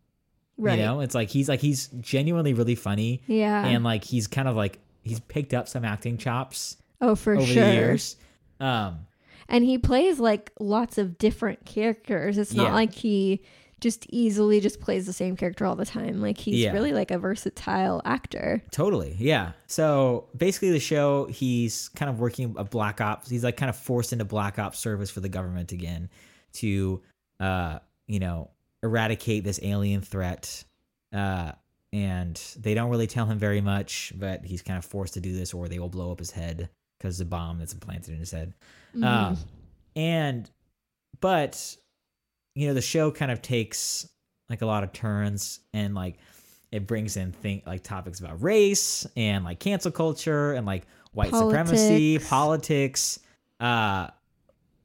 [0.57, 0.79] right.
[0.79, 3.65] You know, it's like he's like he's genuinely really funny, Yeah.
[3.67, 7.47] and like he's kind of like he's picked up some acting chops oh, for over
[7.47, 7.65] sure.
[7.65, 8.17] the years.
[8.61, 9.07] Um,
[9.49, 12.39] And he plays like lots of different characters.
[12.39, 12.75] It's not Yeah.
[12.75, 13.43] like he
[13.81, 16.21] just easily just plays the same character all the time.
[16.21, 16.73] Like he's Yeah.
[16.73, 18.63] really like a versatile actor.
[18.71, 19.17] Totally.
[19.19, 19.53] Yeah.
[19.67, 23.29] So basically, the show, he's kind of working a black ops.
[23.31, 26.09] He's like kind of forced into black ops service for the government again
[26.55, 27.01] to,
[27.41, 28.51] uh, you know,
[28.83, 30.65] eradicate this alien threat.
[31.13, 31.53] Uh,
[31.93, 35.35] and they don't really tell him very much, but he's kind of forced to do
[35.37, 36.69] this or they will blow up his head
[36.99, 38.53] because the bomb that's implanted in his head.
[38.95, 39.05] Mhm.
[39.05, 39.39] Um,
[39.97, 40.49] and,
[41.21, 41.77] but,
[42.55, 44.09] you know, the show kind of takes
[44.49, 46.17] like a lot of turns and like
[46.73, 51.31] it brings in think like topics about race and like cancel culture and like white
[51.33, 52.29] supremacy, Politics.
[52.29, 53.19] politics,
[53.61, 54.09] uh,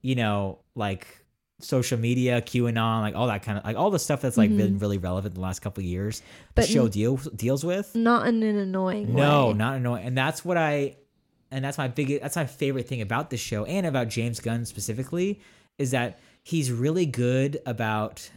[0.02, 1.08] you know, like
[1.60, 4.78] social media, QAnon, like all that kind of like all the stuff that's like been
[4.80, 6.22] really relevant the last couple of years.
[6.22, 6.48] Mm-hmm.
[6.56, 7.96] But the show n- deals deals with.
[7.96, 9.54] not in an annoying No, way.
[9.54, 10.06] not annoying.
[10.06, 10.98] And that's what I
[11.52, 14.66] and that's my big that's my favorite thing about this show and about James Gunn
[14.66, 15.40] specifically
[15.78, 18.30] is that he's really good about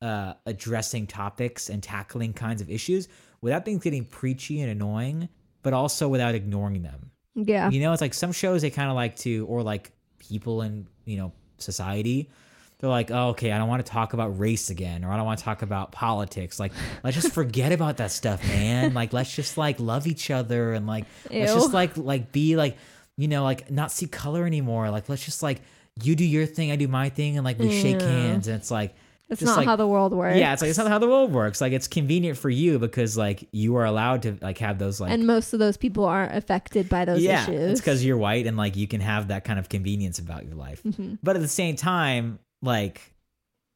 [0.00, 3.08] uh addressing topics and tackling kinds of issues
[3.40, 5.28] without things getting preachy and annoying,
[5.62, 7.10] but also without ignoring them.
[7.34, 7.68] Yeah.
[7.68, 10.86] You know, it's like some shows they kind of like to or like people in,
[11.04, 12.30] you know, society
[12.78, 15.26] they're like, oh, okay, I don't want to talk about race again, or I don't
[15.26, 16.60] want to talk about politics.
[16.60, 18.94] Like, let's just forget about that stuff, man.
[18.98, 22.76] Like, let's just like love each other and like let's just like like be like,
[23.16, 24.90] you know, like not see color anymore.
[24.90, 25.60] Like, let's just like
[26.02, 28.70] you do your thing, I do my thing, and like we shake hands, and it's
[28.70, 28.94] like
[29.28, 30.36] It's not like- how the world works.
[30.38, 31.60] yeah, it's like it's not how the world works.
[31.60, 35.10] Like, it's convenient for you because like you are allowed to like have those like
[35.12, 37.72] and most of those people aren't affected by those yeah, issues.
[37.72, 40.54] it's because you're white and like you can have that kind of convenience about your
[40.54, 40.82] life.
[40.82, 41.14] Mm-hmm.
[41.22, 43.14] But at the same time, like,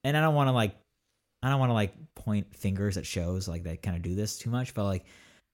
[0.04, 0.74] and I don't want to like,
[1.42, 4.38] I don't want to like point fingers at shows like that kind of do this
[4.38, 4.74] too much.
[4.74, 5.04] But like,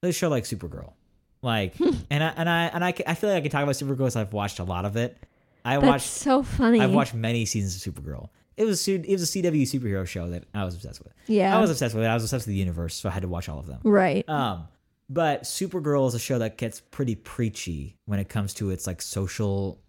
[0.01, 0.93] this show like Supergirl,
[1.41, 1.73] like,
[2.09, 4.15] and I and I and I, I feel like I can talk about Supergirl because
[4.15, 5.17] I've watched a lot of it.
[5.73, 6.79] I That's watched so funny.
[6.81, 8.29] I've watched many seasons of Supergirl.
[8.57, 11.13] It was it was a CW superhero show that I was obsessed with.
[11.27, 11.57] Yeah.
[11.57, 12.07] I was obsessed with it.
[12.07, 13.79] I was obsessed with the universe, so I had to watch all of them.
[13.83, 14.27] right.
[14.27, 14.67] Um,
[15.09, 19.01] but Supergirl is a show that gets pretty preachy when it comes to its like
[19.01, 19.81] social,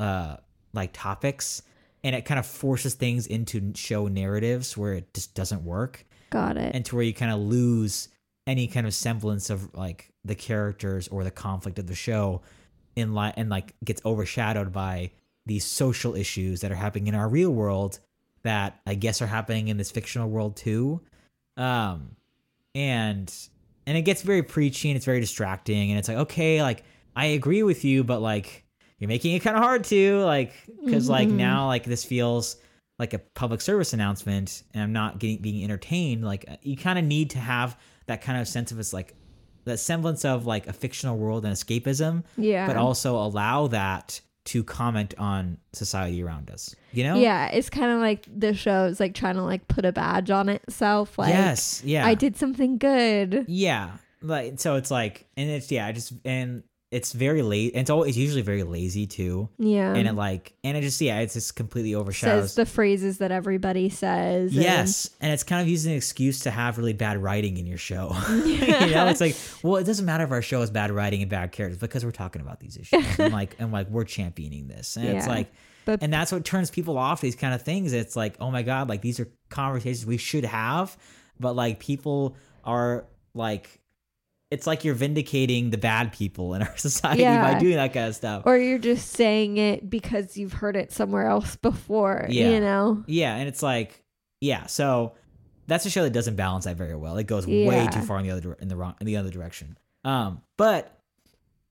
[0.00, 0.36] uh,
[0.74, 1.62] like topics,
[2.04, 6.56] and it kind of forces things into show narratives where it just doesn't work, Got
[6.58, 6.74] it.
[6.74, 8.08] and to where you kind of lose
[8.46, 12.42] any kind of semblance of like the characters or the conflict of the show,
[12.96, 15.10] in li- and like gets overshadowed by
[15.46, 17.98] these social issues that are happening in our real world
[18.42, 21.00] that I guess are happening in this fictional world too.
[21.56, 22.16] Um,
[22.74, 23.32] and
[23.86, 26.84] and it gets very preachy and it's very distracting and it's like okay like
[27.14, 28.64] i agree with you but like
[28.98, 30.52] you're making it kind of hard to like
[30.84, 31.36] because like Mhm.
[31.36, 32.56] now like this feels
[32.98, 36.98] like a public service announcement and i'm not getting being entertained like uh, you kind
[36.98, 39.14] of need to have that kind of sense of it's like
[39.64, 42.66] that semblance of like a fictional world and escapism yeah.
[42.66, 47.92] but also allow that to comment on society around us you know Yeah, it's kind
[47.92, 51.18] of like the show is like trying to like put a badge on itself.
[51.18, 53.44] Like, yes yeah I did something good.
[53.48, 53.98] Yeah.
[54.22, 56.62] Like so it's like and it's yeah, I just and
[56.92, 57.72] it's very late.
[57.74, 59.92] and It's always it's usually very lazy too, Yeah.
[59.94, 62.50] and it like and it just yeah, it's just completely overshadows.
[62.50, 64.52] says the phrases that everybody says.
[64.54, 67.78] Yes, and it's kind of using an excuse to have really bad writing in your
[67.78, 68.12] show.
[68.44, 71.30] you know, it's like, well, it doesn't matter if our show has bad writing and
[71.30, 74.96] bad characters because we're talking about these issues and like and like we're championing this,
[74.96, 75.52] and it's like,
[75.86, 77.92] But- and that's what turns people off these kind of things.
[77.94, 80.96] It's like, oh my god, like these are conversations we should have,
[81.40, 83.80] but like people are like.
[84.50, 88.14] It's like you're vindicating the bad people in our society by doing that kind of
[88.14, 88.42] stuff.
[88.46, 92.26] or you're just saying it because you've heard it somewhere else before.
[92.28, 92.50] Yeah.
[92.50, 93.02] You know?
[93.06, 94.04] Yeah, and it's like,
[94.40, 95.14] yeah, so
[95.66, 97.16] that's a show that doesn't balance that very well.
[97.16, 99.76] It goes way too far in the other in the wrong in the other direction.
[100.04, 100.96] Um, but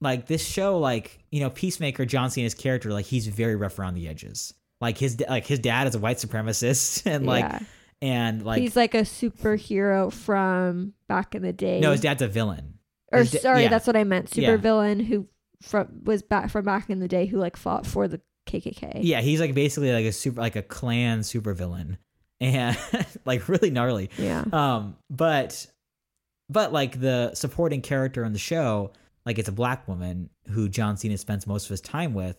[0.02, 3.96] like this show, like you know, Peacemaker, John Cena's character, like he's very rough around
[3.96, 4.54] the edges.
[4.82, 7.60] Like his like his dad is a white supremacist, and like yeah.
[8.02, 11.80] And like He's like a superhero from back in the day.
[11.80, 12.80] no, his dad's a villain.
[13.12, 13.70] or his da- sorry, yeah.
[13.70, 14.30] that's what I meant.
[14.30, 14.58] Super Yeah.
[14.58, 15.28] villain who
[15.62, 19.00] from was back from back in the day who like fought for the KKK.
[19.02, 21.98] Yeah, he's like basically like a super like a Klan supervillain,
[22.42, 22.78] and
[23.26, 24.10] like really gnarly.
[24.18, 24.44] Yeah.
[24.52, 25.66] Um, but
[26.50, 28.92] but like the supporting character on the show,
[29.26, 32.36] like it's a black woman who John Cena spends most of his time with.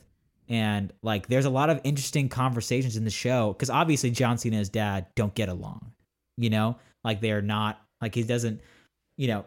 [0.48, 4.54] And like there's a lot of interesting conversations in the show because obviously John Cena
[4.56, 5.92] and his dad don't get along.
[6.36, 6.76] You know?
[7.04, 8.60] Like they're not like he doesn't,
[9.16, 9.44] you know,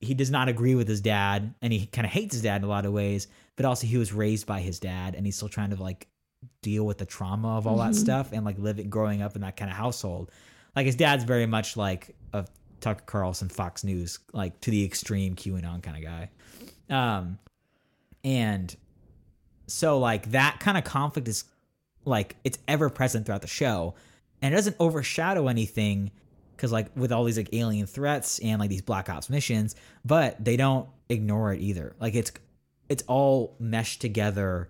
[0.00, 2.64] he does not agree with his dad and he kind of hates his dad in
[2.64, 5.48] a lot of ways, but also he was raised by his dad and he's still
[5.48, 6.08] trying to like
[6.62, 7.96] deal with the trauma of all that Mhm.
[7.96, 10.30] stuff and like living growing up in that kind of household.
[10.76, 12.46] Like his dad's very much like a
[12.80, 16.30] Tucker Carlson, Fox News, like to the extreme QAnon kind of guy.
[16.90, 17.38] Um,
[18.24, 18.74] and
[19.66, 21.44] so like that kind of conflict is
[22.04, 23.94] like it's ever present throughout the show,
[24.42, 26.10] and it doesn't overshadow anything
[26.56, 30.42] because like with all these like alien threats and like these black ops missions, but
[30.44, 31.94] they don't ignore it either.
[32.00, 32.32] Like it's
[32.88, 34.68] it's all meshed together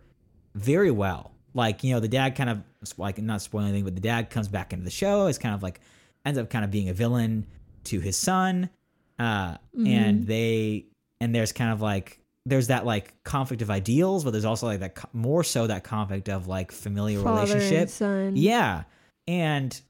[0.54, 1.32] very well.
[1.54, 2.62] Like you know the dad kind of
[2.96, 5.26] like not spoiling anything, but the dad comes back into the show.
[5.26, 5.80] Is kind of like
[6.24, 7.46] ends up kind of being a villain
[7.84, 8.70] to his son,
[9.18, 10.86] uh, and they
[11.20, 14.80] and there's kind of like there's that like conflict of ideals, but there's also like
[14.80, 17.88] that co- more so that conflict of like familial Father relationship.
[17.88, 18.38] and.
[18.38, 18.84] Yeah.
[19.26, 19.80] And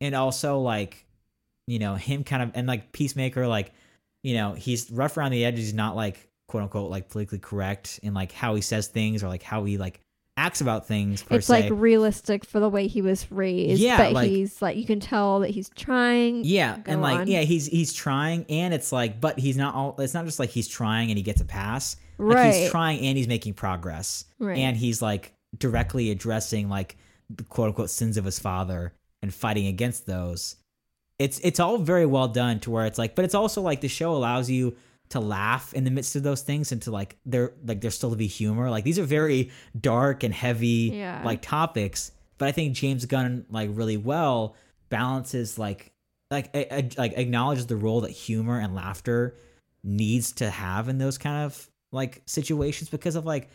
[0.00, 1.06] and also like,
[1.66, 3.72] you know, him kind of and like Peacemaker, like,
[4.22, 8.00] you know, he's rough around the edges, he's not like quote unquote like politically correct
[8.02, 10.00] in like how he says things or like how he like
[10.36, 11.62] acts about things It's se.
[11.70, 13.80] like realistic for the way he was raised.
[13.80, 16.44] Yeah, But like- he's like you can tell that he's trying.
[16.44, 17.26] yeah, Go and like on.
[17.28, 20.50] yeah, he's he's trying and it's like but he's not all it's not just like
[20.50, 21.96] he's trying and he gets a pass.
[22.18, 22.54] Like Right.
[22.54, 24.24] he's trying and he's making progress.
[24.38, 24.58] Right.
[24.58, 26.96] And he's like directly addressing like
[27.28, 30.56] the quote unquote sins of his father and fighting against those.
[31.18, 33.88] It's it's all very well done to where it's like, but it's also like the
[33.88, 34.76] show allows you
[35.10, 38.10] to laugh in the midst of those things and to like there like there's still
[38.10, 38.70] to be humor.
[38.70, 41.22] Like these are very dark and heavy Yeah.
[41.24, 44.54] like topics, but I think James Gunn like really well
[44.88, 45.92] balances like
[46.30, 49.36] like a, a- like acknowledges the role that humor and laughter
[49.82, 53.48] needs to have in those kind of like situations because of like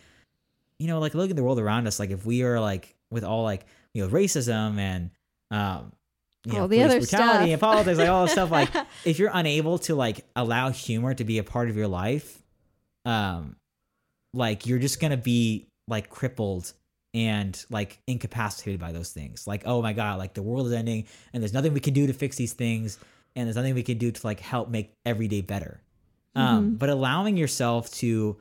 [0.79, 3.23] you know like look at the world around us like if we are like with
[3.23, 5.09] all like you know racism and
[5.51, 5.91] um
[6.45, 7.49] you know All the other brutality stuff.
[7.49, 8.69] and politics like all this stuff like
[9.05, 12.41] if you're unable to like allow humor to be a part of your life
[13.05, 13.55] um
[14.33, 16.73] like you're just gonna be like crippled
[17.13, 21.05] and like incapacitated by those things like oh my god like the world is ending
[21.33, 22.99] and there's nothing we can do to fix these things
[23.35, 25.81] and there's nothing we can do to like help make every day better
[26.35, 26.79] um Mhm.
[26.79, 28.35] but allowing yourself to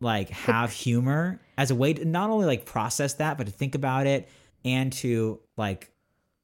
[0.00, 3.74] like have humor as a way to not only like process that but to think
[3.74, 4.28] about it
[4.64, 5.90] and to like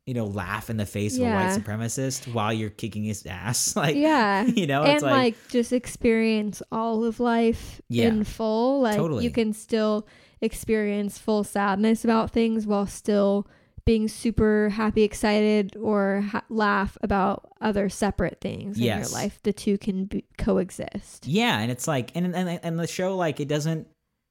[0.07, 3.74] you know laugh in the face of a white supremacist while you're kicking his ass
[3.82, 4.42] like yeah.
[4.46, 8.07] you know and it's like, like, just experience all of life Yeah.
[8.09, 8.80] in full.
[8.82, 9.24] Like Totally.
[9.24, 10.07] you can still
[10.40, 13.46] experience full sadness about things while still
[13.84, 19.38] being super happy, excited, or ha- laugh about other separate things in your life.
[19.44, 21.26] The two can be- coexist.
[21.26, 23.88] yeah and it's like and, and and the show like it doesn't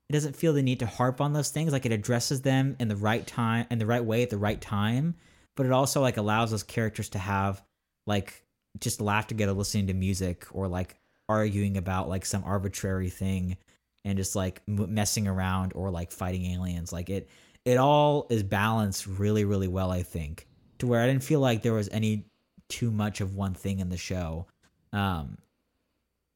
[0.09, 2.87] it doesn't feel the need to harp on those things like it addresses them in
[2.87, 5.15] the right time in the right way at the right time
[5.55, 7.63] but it also like allows those characters to have
[8.07, 8.43] like
[8.79, 10.97] just laugh together listening to music or like
[11.27, 13.57] arguing about like some arbitrary thing
[14.03, 16.93] and just like messing around or like fighting aliens.
[16.93, 17.29] Like it
[17.65, 20.47] it all is balanced really really well i think
[20.77, 22.25] to where i didn't feel like there was any
[22.69, 24.47] too much of one thing in the show.
[24.93, 25.37] Um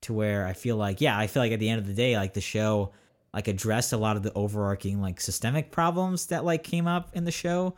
[0.02, 2.16] to where i feel like yeah i feel like at the end of the day
[2.16, 2.94] like the show
[3.34, 7.26] like addressed a lot of the overarching like systemic problems that like came up in
[7.26, 7.76] the show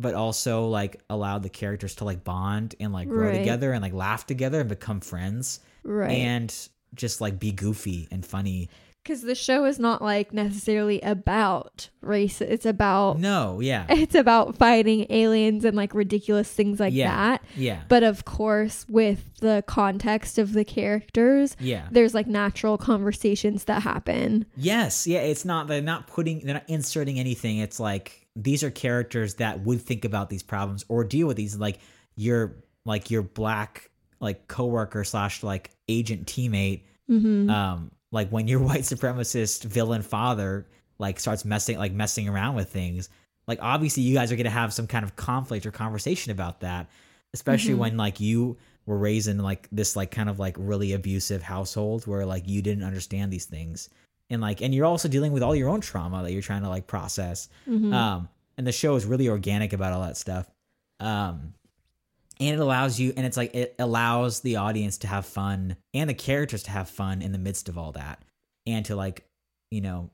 [0.00, 3.38] but also like allowed the characters to like bond and like grow Right.
[3.38, 6.10] together and like laugh together and become friends Right.
[6.12, 6.54] and
[6.94, 8.68] just like be goofy and funny
[9.02, 12.40] Because the show is not like necessarily about race.
[12.42, 17.08] It's about No, yeah, it's about fighting aliens and like ridiculous things like Yeah.
[17.10, 17.44] that.
[17.56, 21.88] yeah, But of course, with the context of the characters, yeah.
[21.90, 24.44] there's like natural conversations that happen.
[24.56, 25.20] Yes, yeah.
[25.20, 27.56] It's not they're not putting they're not inserting anything.
[27.58, 31.56] It's like these are characters that would think about these problems or deal with these.
[31.56, 31.78] Like
[32.16, 36.82] your like your black like coworker slash like agent teammate.
[37.08, 40.66] hmm Um, like when your white supremacist villain father
[40.98, 43.08] like starts messing like messing around with things.
[43.48, 46.88] Like obviously you guys are gonna have some kind of conflict or conversation about that,
[47.34, 47.78] especially Mhm.
[47.78, 52.06] when like you were raised in like this like kind of like really abusive household
[52.06, 53.88] where like you didn't understand these things
[54.30, 56.68] and like and you're also dealing with all your own trauma that you're trying to
[56.68, 57.48] like process.
[57.64, 58.28] Hmm um
[58.58, 60.48] and the show is really organic about all that stuff.
[61.00, 61.54] Um
[62.38, 66.08] and it allows you and it's like it allows the audience to have fun and
[66.08, 68.22] the characters to have fun in the midst of all that
[68.66, 69.24] and to like
[69.70, 70.10] you know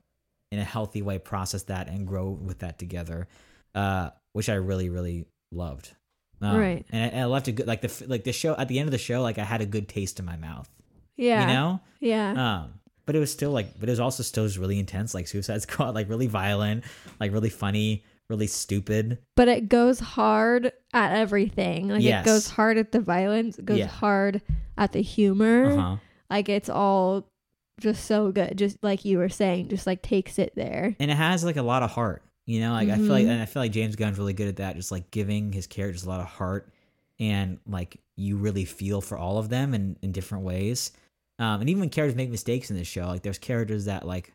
[0.51, 3.27] in a healthy way process that and grow with that together
[3.75, 5.93] uh which i really really loved.
[6.41, 6.85] Um, Right.
[6.91, 8.91] and I, I left a good like the like the show at the end of
[8.91, 10.69] the show like i had a good taste in my mouth.
[11.15, 11.79] Yeah, you know?
[11.99, 12.76] Yeah, um,
[13.07, 15.61] but it was still like, but it was also still just really intense, like Suicide
[15.63, 16.83] Squad, like really violent,
[17.19, 19.17] like really funny, really stupid.
[19.35, 21.87] but it goes hard at everything.
[21.89, 22.23] Like Yes.
[22.23, 23.57] it goes hard at the violence.
[23.57, 23.87] It goes Yeah.
[23.87, 24.41] hard
[24.77, 25.71] at the humor.
[25.71, 25.95] Uh huh.
[26.29, 27.25] Like it's all
[27.79, 28.57] just so good.
[28.57, 30.95] Just like you were saying, just like takes it there.
[30.99, 32.73] And it has like a lot of heart, you know.
[32.73, 33.29] Like I feel like, Mhm.
[33.29, 36.03] and I feel like James Gunn's really good at that, just like giving his characters
[36.03, 36.69] a lot of heart,
[37.19, 40.91] and like you really feel for all of them in in different ways.
[41.39, 44.31] Um, and even when characters make mistakes in this show, like there's characters that like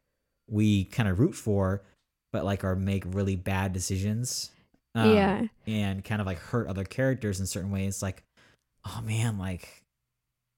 [0.50, 1.82] we kind of root for,
[2.32, 4.50] but like are make really bad decisions.
[4.94, 5.42] Um, yeah.
[5.66, 8.22] and kind of like hurt other characters in certain ways like
[8.84, 9.82] oh man like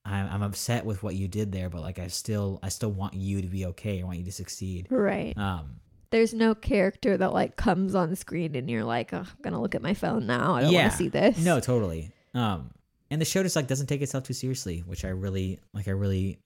[0.04, 3.14] I'm, I'm upset with what you did there but like i still i still want
[3.14, 5.38] you to be okay i want you to succeed Right.
[5.38, 5.76] um
[6.10, 9.76] There's no character that like comes on screen and you're like, oh, I'm gonna look
[9.76, 10.54] at my phone now.
[10.56, 10.80] I don't Yeah.
[10.80, 11.38] want to see this.
[11.38, 12.70] no totally um
[13.10, 15.92] and the show just like doesn't take itself too seriously which i really like i
[15.92, 16.38] really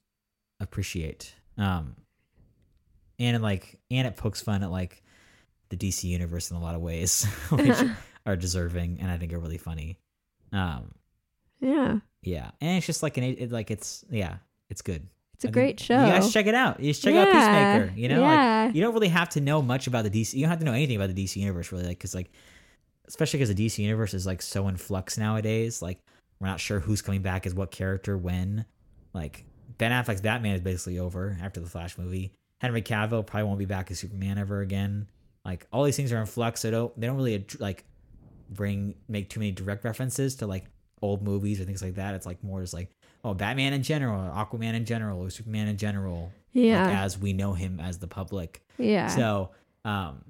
[0.61, 1.95] appreciate um
[3.19, 5.03] and like and it pokes fun at like
[5.71, 7.77] the dc universe in a lot of ways which
[8.27, 9.99] are deserving and i think are really funny
[10.53, 10.93] um
[11.61, 11.99] yeah.
[12.23, 14.37] Yeah, and it's just like an it, like it's yeah,
[14.71, 15.07] it's good.
[15.35, 15.95] It's a I great show.
[16.05, 16.79] You guys check it out.
[16.81, 17.79] You just check out Yeah.
[17.83, 18.01] Peacemaker.
[18.01, 18.65] You know, Yeah.
[18.67, 20.35] like you don't really have to know much about the DC.
[20.35, 22.31] You don't have to know anything about the DC universe really, like because like
[23.09, 25.83] especially because the DC universe is like so in flux nowadays.
[25.83, 25.99] Like
[26.41, 28.65] we're not sure who's coming back as what character when.
[29.13, 29.45] Like
[29.79, 32.33] Ben Affleck's Batman is basically over after the Flash movie.
[32.61, 35.09] Henry Cavill probably won't be back as Superman ever again.
[35.45, 36.61] Like all these things are in flux.
[36.61, 37.85] So don't they don't really like
[38.51, 40.65] bring make too many direct references to like
[41.03, 42.15] old movies or things like that.
[42.15, 42.91] It's like more just like
[43.25, 46.87] oh Batman in general, or Aquaman in general, or Superman in general, yeah.
[46.87, 48.63] like, as we know him as the public.
[48.79, 49.09] yeah.
[49.09, 49.51] So
[49.85, 50.25] um,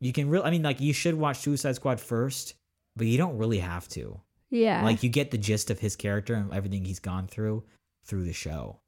[0.00, 2.54] you can really, I mean, like you should watch Suicide Squad first,
[2.96, 4.20] but you don't really have to.
[4.50, 4.82] Yeah.
[4.84, 7.64] Like you get the gist of his character and everything he's gone through
[8.04, 8.80] through the show.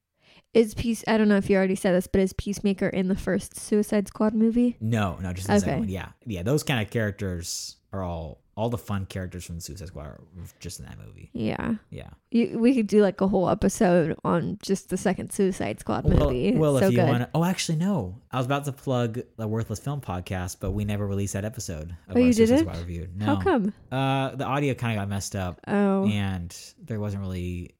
[0.55, 3.17] is Peace I don't know if you already said this, but is Peacemaker in the
[3.17, 4.77] first Suicide Squad movie?
[4.81, 5.81] No, no, just the second Okay.
[5.81, 5.89] one.
[5.89, 9.89] Yeah, yeah, those kind of characters are all all the fun characters from the Suicide
[9.89, 10.21] Squad are
[10.59, 11.31] just in that movie.
[11.33, 11.77] Yeah.
[11.89, 12.11] Yeah.
[12.31, 16.53] You, we could do like a whole episode on just the second Suicide Squad movie.
[16.53, 17.09] Well, well so if you good.
[17.09, 17.31] want to.
[17.35, 18.21] Oh, actually, no.
[18.31, 21.97] I was about to plug the Worthless Film podcast, but we never released that episode
[22.07, 22.69] of Oh, our you Suicide didn't?
[22.75, 23.09] Squad review.
[23.17, 23.25] No.
[23.25, 23.73] How come?
[23.91, 26.05] Uh, the audio kind of got messed up, Oh.
[26.07, 26.55] and
[26.85, 27.71] there wasn't really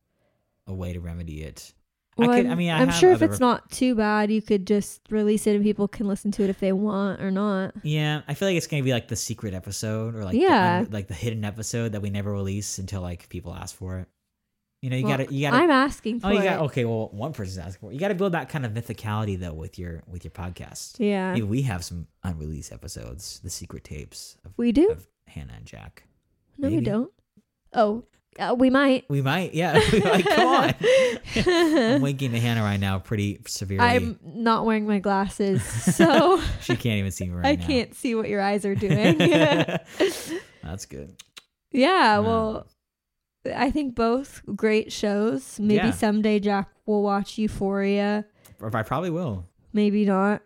[0.67, 1.75] a way to remedy it.
[2.21, 2.51] Well, I could.
[2.51, 5.47] I'm, mean, I I'm have sure if it's not too bad, you could just release
[5.47, 7.75] it and people can listen to it if they want or not.
[7.83, 10.85] Yeah, I feel like it's gonna be like the secret episode or like Yeah.
[10.85, 14.09] the, like the hidden episode that we never release until like people ask for it.
[14.83, 15.57] You know, you Well, gotta you gotta.
[15.63, 16.45] I'm asking for oh, you it.
[16.45, 16.87] got okay.
[16.87, 17.95] Well, one person's asking for it.
[17.95, 20.97] You got to build that kind of mythicality though with your with your podcast.
[20.99, 21.33] Yeah.
[21.35, 24.91] Maybe we have some unreleased episodes, the secret tapes of, we do?
[24.91, 26.05] of Hannah and Jack.
[26.57, 27.13] No, we don't.
[27.75, 28.05] Oh,
[28.39, 29.05] uh, we might.
[29.11, 29.73] We might, yeah.
[30.05, 30.75] like, come on.
[31.47, 33.85] I'm winking to Hannah right now, pretty severely.
[33.85, 37.67] I'm not wearing my glasses, so she can't even see me right I now.
[37.67, 39.19] can't see what your eyes are doing.
[40.63, 41.17] That's good.
[41.73, 42.67] yeah, well,
[43.55, 45.59] I think both great shows.
[45.59, 45.91] Maybe Yeah.
[45.93, 48.25] someday Jack will watch Euphoria.
[48.61, 49.47] Or I probably will.
[49.73, 50.43] Maybe not.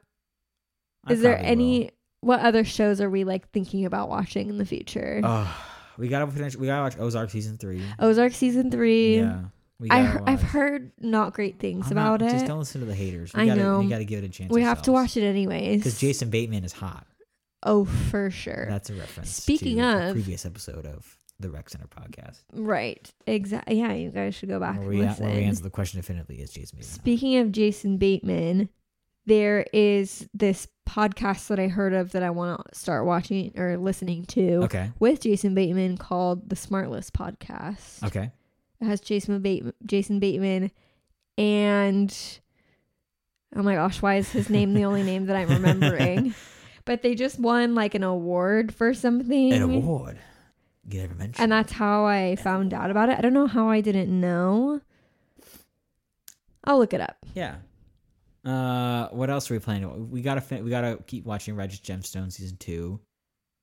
[1.07, 1.81] I Is there any?
[1.81, 1.91] will.
[2.21, 5.21] What other shows are we like thinking about watching in the future?
[5.23, 5.64] Oh,
[5.99, 6.57] we gotta finish.
[6.57, 7.83] We gotta watch Ozark season three.
[7.99, 9.17] Ozark season three.
[9.19, 9.43] Yeah,
[9.79, 12.33] we I he- I've heard not great things I'm about not- it.
[12.33, 13.33] Just don't listen to the haters.
[13.35, 13.81] We I gotta, know.
[13.81, 14.53] We gotta give it a chance.
[14.53, 15.79] we have to watch it anyways.
[15.79, 17.07] because Jason Bateman is hot.
[17.63, 18.67] Oh, for sure.
[18.69, 19.31] That's a reference.
[19.31, 23.11] Speaking to of- previous episode of the Rec Center podcast, right.
[23.27, 23.79] Exactly.
[23.81, 25.25] Yeah, you guys should go back where and we, listen.
[25.27, 26.91] where we answer the question definitively is Jason Bateman.
[26.91, 26.95] hot?
[27.01, 28.69] Speaking of Jason Bateman,
[29.27, 33.77] there is this podcast that I heard of that I want to start watching or
[33.79, 34.91] listening to Okay.
[34.99, 38.03] with Jason Bateman called the Smartless Podcast.
[38.05, 38.31] Okay.
[38.81, 40.71] It has Jason Bateman, Jason Bateman,
[41.39, 42.15] and
[43.57, 46.35] oh my gosh, why is his name the only name that I'm remembering?
[46.85, 50.19] but they just won like an award for something, An award.
[50.87, 51.43] You never mentioned.
[51.43, 53.17] and that's how I found out about it.
[53.19, 54.83] I don't know how I didn't know.
[56.65, 57.17] I'll look it up.
[57.35, 57.57] Yeah.
[58.45, 60.11] Uh, what else are we playing?
[60.11, 63.01] We gotta fin- we gotta keep watching Righteous Gemstone season two.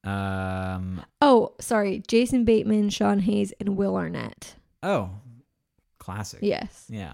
[0.03, 1.01] Um.
[1.21, 4.55] Oh, sorry, Jason Bateman, Sean Hayes, and Will Arnett.
[4.81, 5.11] Oh,
[5.99, 6.39] classic.
[6.41, 7.13] Yes, Yeah.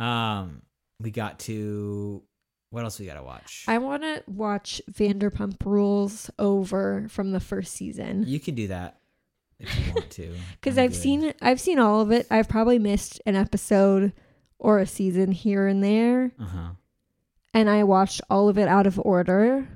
[0.00, 0.62] Um.
[1.00, 2.22] We got to.
[2.70, 3.64] What else we gotta watch?
[3.68, 8.24] I want to watch Vanderpump Rules over from the first season.
[8.26, 8.98] you can do that
[9.60, 10.34] if you want to.
[10.60, 10.96] because I've good.
[11.00, 12.26] seen I've seen all of it.
[12.30, 14.12] I've probably missed an episode
[14.58, 16.68] or a season here and there, Uh huh.
[17.54, 19.68] And I watched all of it out of order.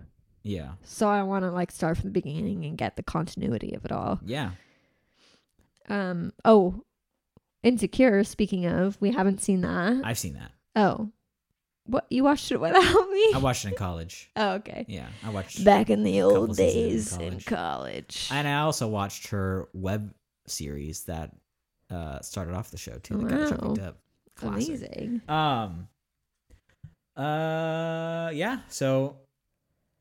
[0.42, 0.72] Yeah.
[0.82, 3.92] So I want to like start from the beginning and get the continuity of it
[3.92, 4.20] all.
[4.24, 4.50] Yeah.
[5.88, 6.32] Um.
[6.44, 6.84] Oh,
[7.62, 8.24] Insecure.
[8.24, 10.00] Speaking of, we haven't seen that.
[10.04, 10.50] I've seen that.
[10.76, 11.10] oh,
[11.84, 13.32] what you watched it without me?
[13.34, 14.30] I watched it in college.
[14.36, 14.84] oh, okay.
[14.88, 15.64] Yeah, I watched.
[15.64, 18.28] Back in the old days in in college.
[18.32, 20.12] And I also watched her web
[20.46, 21.30] series that
[21.90, 23.18] uh started off the show too.
[23.18, 23.68] That got Wow.
[23.74, 23.98] picked up.
[24.34, 24.68] Classic.
[24.68, 25.22] Amazing.
[25.28, 25.88] Um.
[27.16, 28.30] Uh.
[28.32, 28.58] Yeah.
[28.68, 29.16] So,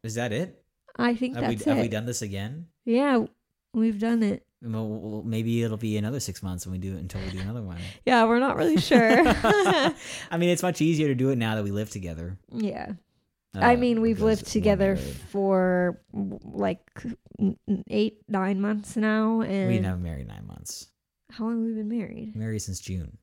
[0.04, 0.64] is that it?
[0.98, 2.68] I think Have we that's have we done this again?
[2.86, 3.26] yeah,
[3.74, 4.46] we've done it.
[4.64, 7.64] Well, maybe it'll be another six months when we do it until we do another
[7.64, 7.80] one.
[8.06, 9.00] Yeah, we're not really sure.
[9.26, 12.38] I mean, it's much easier to do it now that we live together.
[12.52, 12.92] yeah.
[13.56, 16.80] I Uh, mean, we've lived together for like
[17.90, 20.88] eight, nine months now, and We've been married nine months.
[21.32, 22.36] how long have we been married?
[22.36, 23.18] Married since June.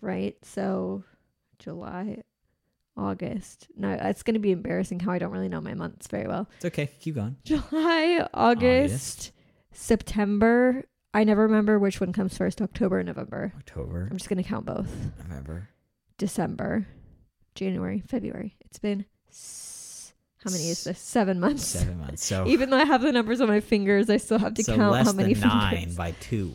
[0.00, 1.02] Right, so
[1.58, 2.22] July,
[2.96, 3.66] August.
[3.76, 6.48] No, it's going to be embarrassing how I don't really know my months very well.
[6.56, 6.90] It's okay.
[7.00, 7.36] Keep going.
[7.44, 9.32] July, August,
[9.72, 10.84] September.
[11.12, 13.52] I never remember which one comes first, October or November.
[13.56, 14.92] October, I'm just going to count both.
[15.28, 15.68] November.
[16.18, 16.86] December,
[17.54, 18.56] January, February.
[18.60, 20.12] It's been s-
[20.44, 20.98] how many is this?
[20.98, 21.64] Seven months.
[21.64, 22.24] Seven months.
[22.24, 24.76] So Even though I have the numbers on my fingers, I still have to so
[24.76, 25.96] count less how many than nine fingers.
[25.96, 26.52] by two,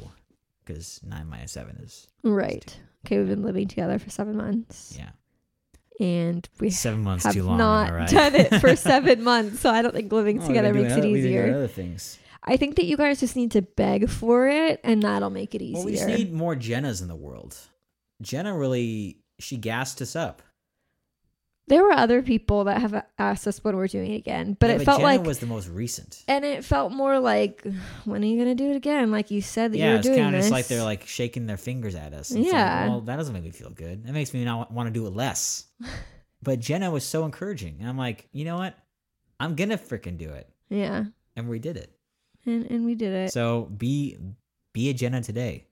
[0.65, 2.77] because nine minus seven is Right.
[3.05, 5.09] Okay, we've been living together for seven months, yeah.
[5.99, 7.57] And we Seven months have too long.
[7.57, 8.09] not right.
[8.09, 9.59] done it for seven months.
[9.59, 11.53] So I don't think living Oh, together makes it other- we've doing easier.
[11.55, 12.17] Other things.
[12.43, 15.61] I think that you guys just need to beg for it, and that'll make it
[15.61, 15.76] easier.
[15.77, 17.57] Well, we just need more Jennas in the world.
[18.21, 20.41] Jenna really she gassed us up.
[21.69, 24.75] There were other people that have asked us when we're doing it again, but Yeah,
[24.77, 26.23] it felt Jenna like, was the most recent.
[26.27, 27.65] and it felt more like,
[28.05, 29.11] when are you gonna do it again?
[29.11, 30.45] Like you said that you Yeah, were it's doing kind of this.
[30.45, 32.31] just like they're like shaking their fingers at us.
[32.31, 32.87] It's like, Yeah.
[32.89, 34.03] well, that doesn't make me feel good.
[34.07, 35.65] It makes me not want to do it less.
[36.43, 38.75] but Jenna was so encouraging, and I'm like, you know what?
[39.39, 41.05] I'm gonna freaking do it, yeah,
[41.35, 41.91] and we did it.
[42.45, 43.31] and and we did it.
[43.31, 44.17] So be
[44.73, 45.65] be a Jenna today.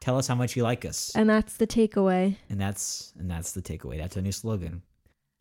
[0.00, 2.36] Tell us how much you like us, And that's the takeaway.
[2.48, 3.98] and that's and that's the takeaway.
[3.98, 4.82] That's our new slogan,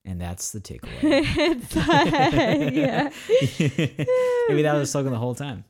[0.07, 0.99] and that's the takeaway.
[2.75, 3.09] yeah.
[4.49, 5.63] Maybe that was the slogan the whole time.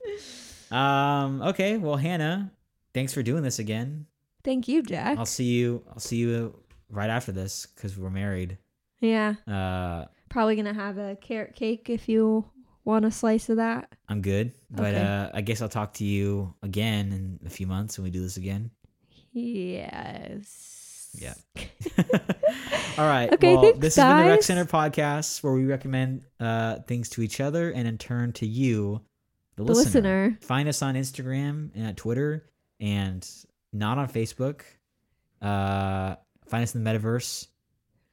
[0.72, 1.42] Um.
[1.42, 1.78] Okay.
[1.78, 2.52] Well, Hannah,
[2.94, 4.06] thanks for doing this again.
[4.44, 5.18] Thank you, Jack.
[5.18, 5.84] I'll see you.
[5.90, 6.58] I'll see you
[6.90, 8.58] right after this because we're married.
[9.02, 9.36] yeah.
[9.48, 12.46] Uh, Probably gonna have a carrot cake if you
[12.86, 13.92] want a slice of that.
[14.08, 15.02] I'm good, but Okay.
[15.04, 18.22] uh, I guess I'll talk to you again in a few months when we do
[18.22, 18.72] this again.
[19.34, 20.87] Yes.
[21.18, 21.34] Yeah.
[22.98, 23.32] All right.
[23.34, 24.44] Okay, Well, thanks, this has been the Rec.
[24.44, 29.02] Center podcast where we recommend uh, things to each other and in turn to you,
[29.56, 29.84] the, The listener.
[30.30, 30.38] listener.
[30.42, 32.50] Find us on Instagram and at Twitter
[32.80, 33.28] and
[33.74, 34.62] not on Facebook.
[35.42, 36.16] Uh,
[36.48, 37.48] find us in the metaverse.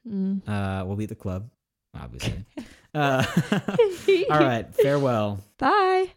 [0.09, 0.47] Mm.
[0.47, 1.49] Uh, we'll be at the club,
[1.95, 2.45] obviously.
[2.95, 3.25] uh,
[4.31, 4.75] all right.
[4.75, 5.43] Farewell.
[5.59, 6.11] Bye.